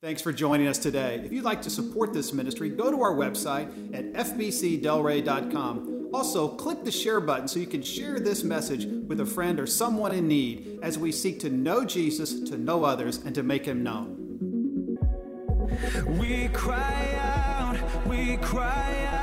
Thanks 0.00 0.20
for 0.20 0.32
joining 0.32 0.66
us 0.66 0.78
today. 0.78 1.22
If 1.24 1.30
you'd 1.30 1.44
like 1.44 1.62
to 1.62 1.70
support 1.70 2.12
this 2.12 2.32
ministry, 2.32 2.70
go 2.70 2.90
to 2.90 3.00
our 3.02 3.14
website 3.14 3.94
at 3.94 4.12
fbcdelray.com. 4.14 5.95
Also, 6.12 6.48
click 6.48 6.84
the 6.84 6.90
share 6.90 7.20
button 7.20 7.48
so 7.48 7.58
you 7.58 7.66
can 7.66 7.82
share 7.82 8.18
this 8.18 8.42
message 8.42 8.86
with 9.06 9.20
a 9.20 9.26
friend 9.26 9.60
or 9.60 9.66
someone 9.66 10.12
in 10.12 10.28
need 10.28 10.78
as 10.82 10.98
we 10.98 11.12
seek 11.12 11.40
to 11.40 11.50
know 11.50 11.84
Jesus, 11.84 12.40
to 12.48 12.56
know 12.56 12.84
others, 12.84 13.18
and 13.18 13.34
to 13.34 13.42
make 13.42 13.64
him 13.64 13.82
known. 13.82 14.98
We 16.06 16.48
cry 16.48 17.18
out, 17.20 18.06
we 18.06 18.36
cry 18.38 19.08
out. 19.10 19.15